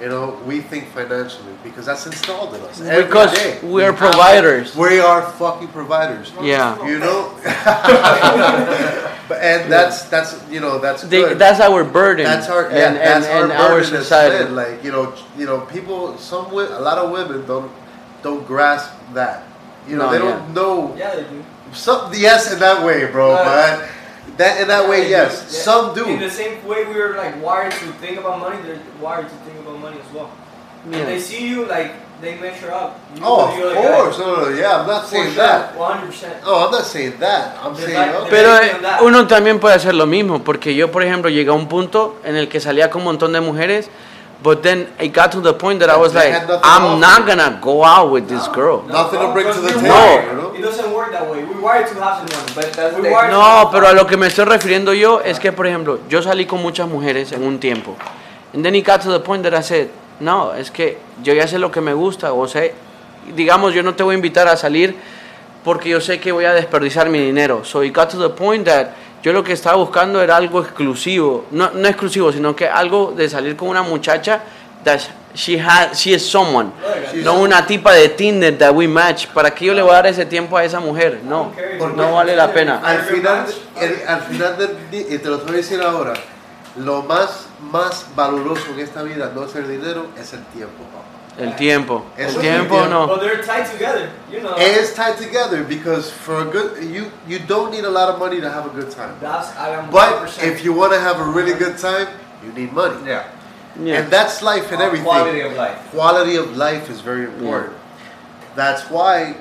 [0.00, 2.80] you know, we think financially because that's installed in us.
[2.80, 3.60] Every Because day.
[3.62, 4.74] we are providers.
[4.74, 6.32] We are fucking providers.
[6.40, 6.74] Yeah.
[6.86, 7.36] You know,
[9.36, 12.24] and that's that's you know that's They, that's our burden.
[12.24, 14.44] That's our yeah, and, that's and, and our our burden society.
[14.44, 14.56] men.
[14.56, 16.16] Like you know, you know, people.
[16.16, 17.70] Some a lot of women don't
[18.22, 19.49] don't grasp that.
[19.88, 20.30] You know, No, they yeah.
[20.30, 20.94] don't know.
[20.96, 21.42] yeah, they do.
[21.72, 23.32] Some yes, in that way, bro.
[23.32, 23.88] Uh, but
[24.38, 25.46] that in that way, Yeah, yes.
[25.50, 25.60] yeah.
[25.62, 26.04] Some do.
[26.06, 29.34] In the same way we were like wired to think about money, they're wired to
[29.46, 30.30] think about money as well.
[30.84, 31.04] And Yeah.
[31.06, 32.98] they see you like they measure up.
[33.16, 33.96] You Oh, of other guy.
[33.96, 34.18] course.
[34.18, 34.56] No, no, no.
[34.56, 35.74] Yeah, I'm not saying sure, that.
[35.74, 36.44] 100%.
[36.44, 37.56] No, I'm not saying that.
[37.64, 37.96] I'm saying.
[37.96, 41.54] like- Pero eh, uno también puede hacer lo mismo, porque yo, por ejemplo, llegué a
[41.54, 43.88] un punto en el que salía con un montón de mujeres,
[44.42, 47.00] but then it got to the point that I was like, I'm offer.
[47.00, 48.82] not gonna go out with this girl.
[48.86, 50.48] Nothing to bring to the table, we're you know?
[50.48, 50.54] wired.
[50.56, 51.44] It doesn't work that way.
[51.44, 52.52] We're wired to have some money.
[52.54, 55.52] But that's the- wired No, pero a lo que me estoy refiriendo yo es que,
[55.52, 57.96] por ejemplo, yo salí con muchas mujeres en un tiempo.
[58.54, 59.88] And then it got to the point that I said,
[60.20, 62.70] no, es que yo ya sé lo que me gusta, o sea,
[63.34, 64.96] digamos, yo no te voy a invitar a salir
[65.64, 67.64] porque yo sé que voy a desperdiciar mi dinero.
[67.64, 71.46] So it got to the point that yo lo que estaba buscando era algo exclusivo,
[71.50, 74.40] no, no exclusivo, sino que algo de salir con una muchacha
[74.84, 75.00] that
[75.34, 76.70] she has, she is someone,
[77.22, 79.26] no una tipa de Tinder that we match.
[79.28, 81.20] ¿Para qué yo le voy a dar ese tiempo a esa mujer?
[81.24, 81.52] No,
[81.94, 82.80] no vale la pena.
[82.82, 83.46] Al final,
[83.80, 86.14] el- al final del y te lo a decir ahora,
[86.76, 91.04] lo más, más valoroso en esta vida no es el dinero, es el tiempo, papá.
[91.40, 93.06] El tiempo, el Eso es tiempo el no.
[93.06, 94.10] But they're tied together.
[94.30, 94.54] You know.
[94.58, 98.40] It's tied together because for a good, you you don't need a lot of money
[98.40, 99.16] to have a good time.
[99.20, 99.90] That's I am.
[99.90, 100.42] But 100%.
[100.46, 102.08] if you want to have a really good time,
[102.44, 102.96] you need money.
[103.06, 103.24] Yeah.
[103.80, 104.00] Yeah.
[104.02, 105.06] And that's life and Uh, everything.
[105.06, 105.78] Quality of life.
[105.92, 107.74] Quality of life is very important.
[108.54, 109.36] That's why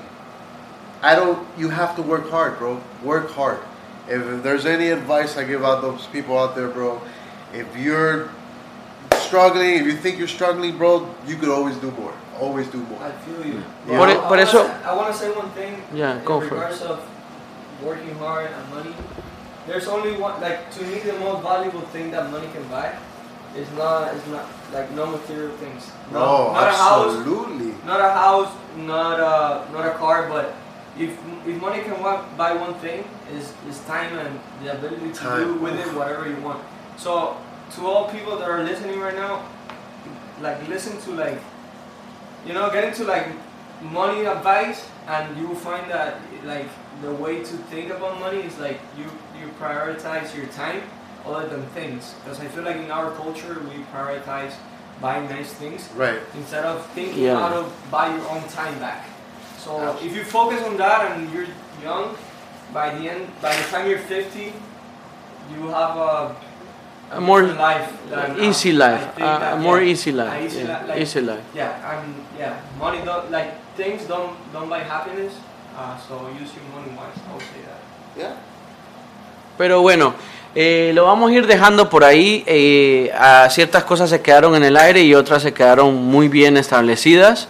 [1.02, 1.46] I don't.
[1.58, 2.80] You have to work hard, bro.
[3.04, 3.60] Work hard.
[4.08, 7.02] If there's any advice I give out those people out there, bro,
[7.54, 8.30] if you're
[9.30, 10.92] struggling, if you think you're struggling, bro,
[11.30, 12.14] you could always do more.
[12.40, 13.02] Always do more.
[13.04, 13.58] I feel you.
[13.88, 13.98] Yeah.
[14.00, 15.74] Por, I- e- I por wanna I want to say one thing.
[15.94, 16.52] Yeah, go for it.
[16.60, 17.00] regards of
[17.84, 18.94] working hard and money.
[19.68, 20.36] There's only one.
[20.42, 22.90] Like to me, the most valuable thing that money can buy
[23.56, 25.92] is not is not like no material things.
[26.12, 27.74] No, not a house, absolutely.
[27.86, 29.36] not a house, not a
[29.76, 30.56] not a car, but
[30.98, 31.12] if
[31.46, 33.04] if money can wa- buy one thing
[33.36, 36.62] is is time and the ability to do with it whatever you want.
[36.98, 37.36] So
[37.76, 39.46] to all people that are listening right now,
[40.42, 41.40] like listen to like
[42.46, 43.28] you know get into like
[43.82, 46.68] money advice and you will find that like
[47.02, 49.06] the way to think about money is like you
[49.40, 50.82] you prioritize your time
[51.26, 54.54] other than things because I feel like in our culture we prioritize
[55.02, 56.20] buying nice things Right.
[56.36, 57.40] instead of thinking Yeah.
[57.40, 59.06] how to buy your own time back.
[59.58, 60.08] So Absolutely.
[60.10, 61.48] if you focus on that and you're
[61.84, 62.16] young,
[62.74, 64.54] by the end, by the time you're 50,
[65.52, 66.36] you will have a
[67.12, 67.90] A more life
[68.40, 71.42] easy life, a- more yeah, easy life, easy yeah, li- like- easy life.
[71.56, 75.34] Yeah, and yeah, money don't like things don't don't buy happiness.
[75.76, 77.18] Uh, so use your money wise.
[77.28, 77.80] I would say that.
[78.18, 78.34] Yeah.
[79.58, 80.14] Pero bueno,
[80.56, 82.44] eh, lo vamos a ir dejando por ahí.
[82.46, 86.58] eh, a ciertas cosas se quedaron en el aire y otras se quedaron muy bien
[86.58, 87.48] establecidas.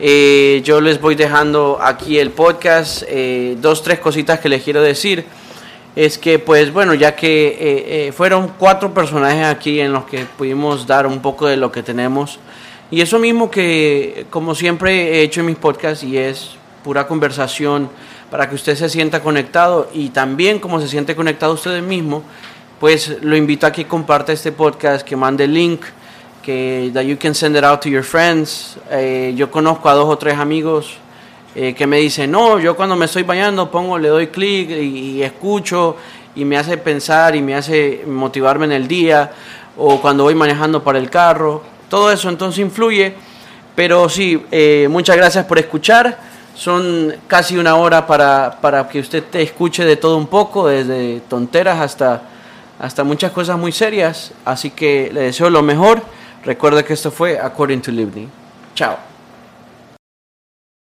[0.00, 3.02] Eh, yo les voy dejando aquí el podcast.
[3.06, 5.24] eh, dos, tres cositas que les quiero decir.
[5.96, 10.26] Es que, pues bueno, ya que eh, eh, fueron cuatro personajes aquí en los que
[10.36, 12.38] pudimos dar un poco de lo que tenemos.
[12.90, 17.90] Y eso mismo que, como siempre he hecho en mis podcasts, y es pura conversación
[18.30, 22.22] para que usted se sienta conectado y también como se siente conectado usted mismo,
[22.80, 25.82] pues lo invito a que comparte este podcast, que mande el link,
[26.42, 28.78] que that you can send it out to your friends.
[28.90, 30.96] Eh, yo conozco a dos o tres amigos
[31.54, 35.16] eh, que me dicen, no, yo cuando me estoy bañando pongo, le doy clic y,
[35.16, 35.96] y escucho
[36.34, 39.32] y me hace pensar y me hace motivarme en el día
[39.76, 41.62] o cuando voy manejando para el carro.
[41.88, 43.14] Todo eso entonces influye.
[43.74, 46.18] Pero sí, eh, muchas gracias por escuchar.
[46.54, 51.20] Son casi una hora para, para que usted te escuche de todo un poco, desde
[51.28, 52.22] tonteras hasta,
[52.80, 54.32] hasta muchas cosas muy serias.
[54.44, 56.02] Así que le deseo lo mejor.
[56.44, 58.28] Recuerda que esto fue According to Livni.
[58.74, 59.07] Chao.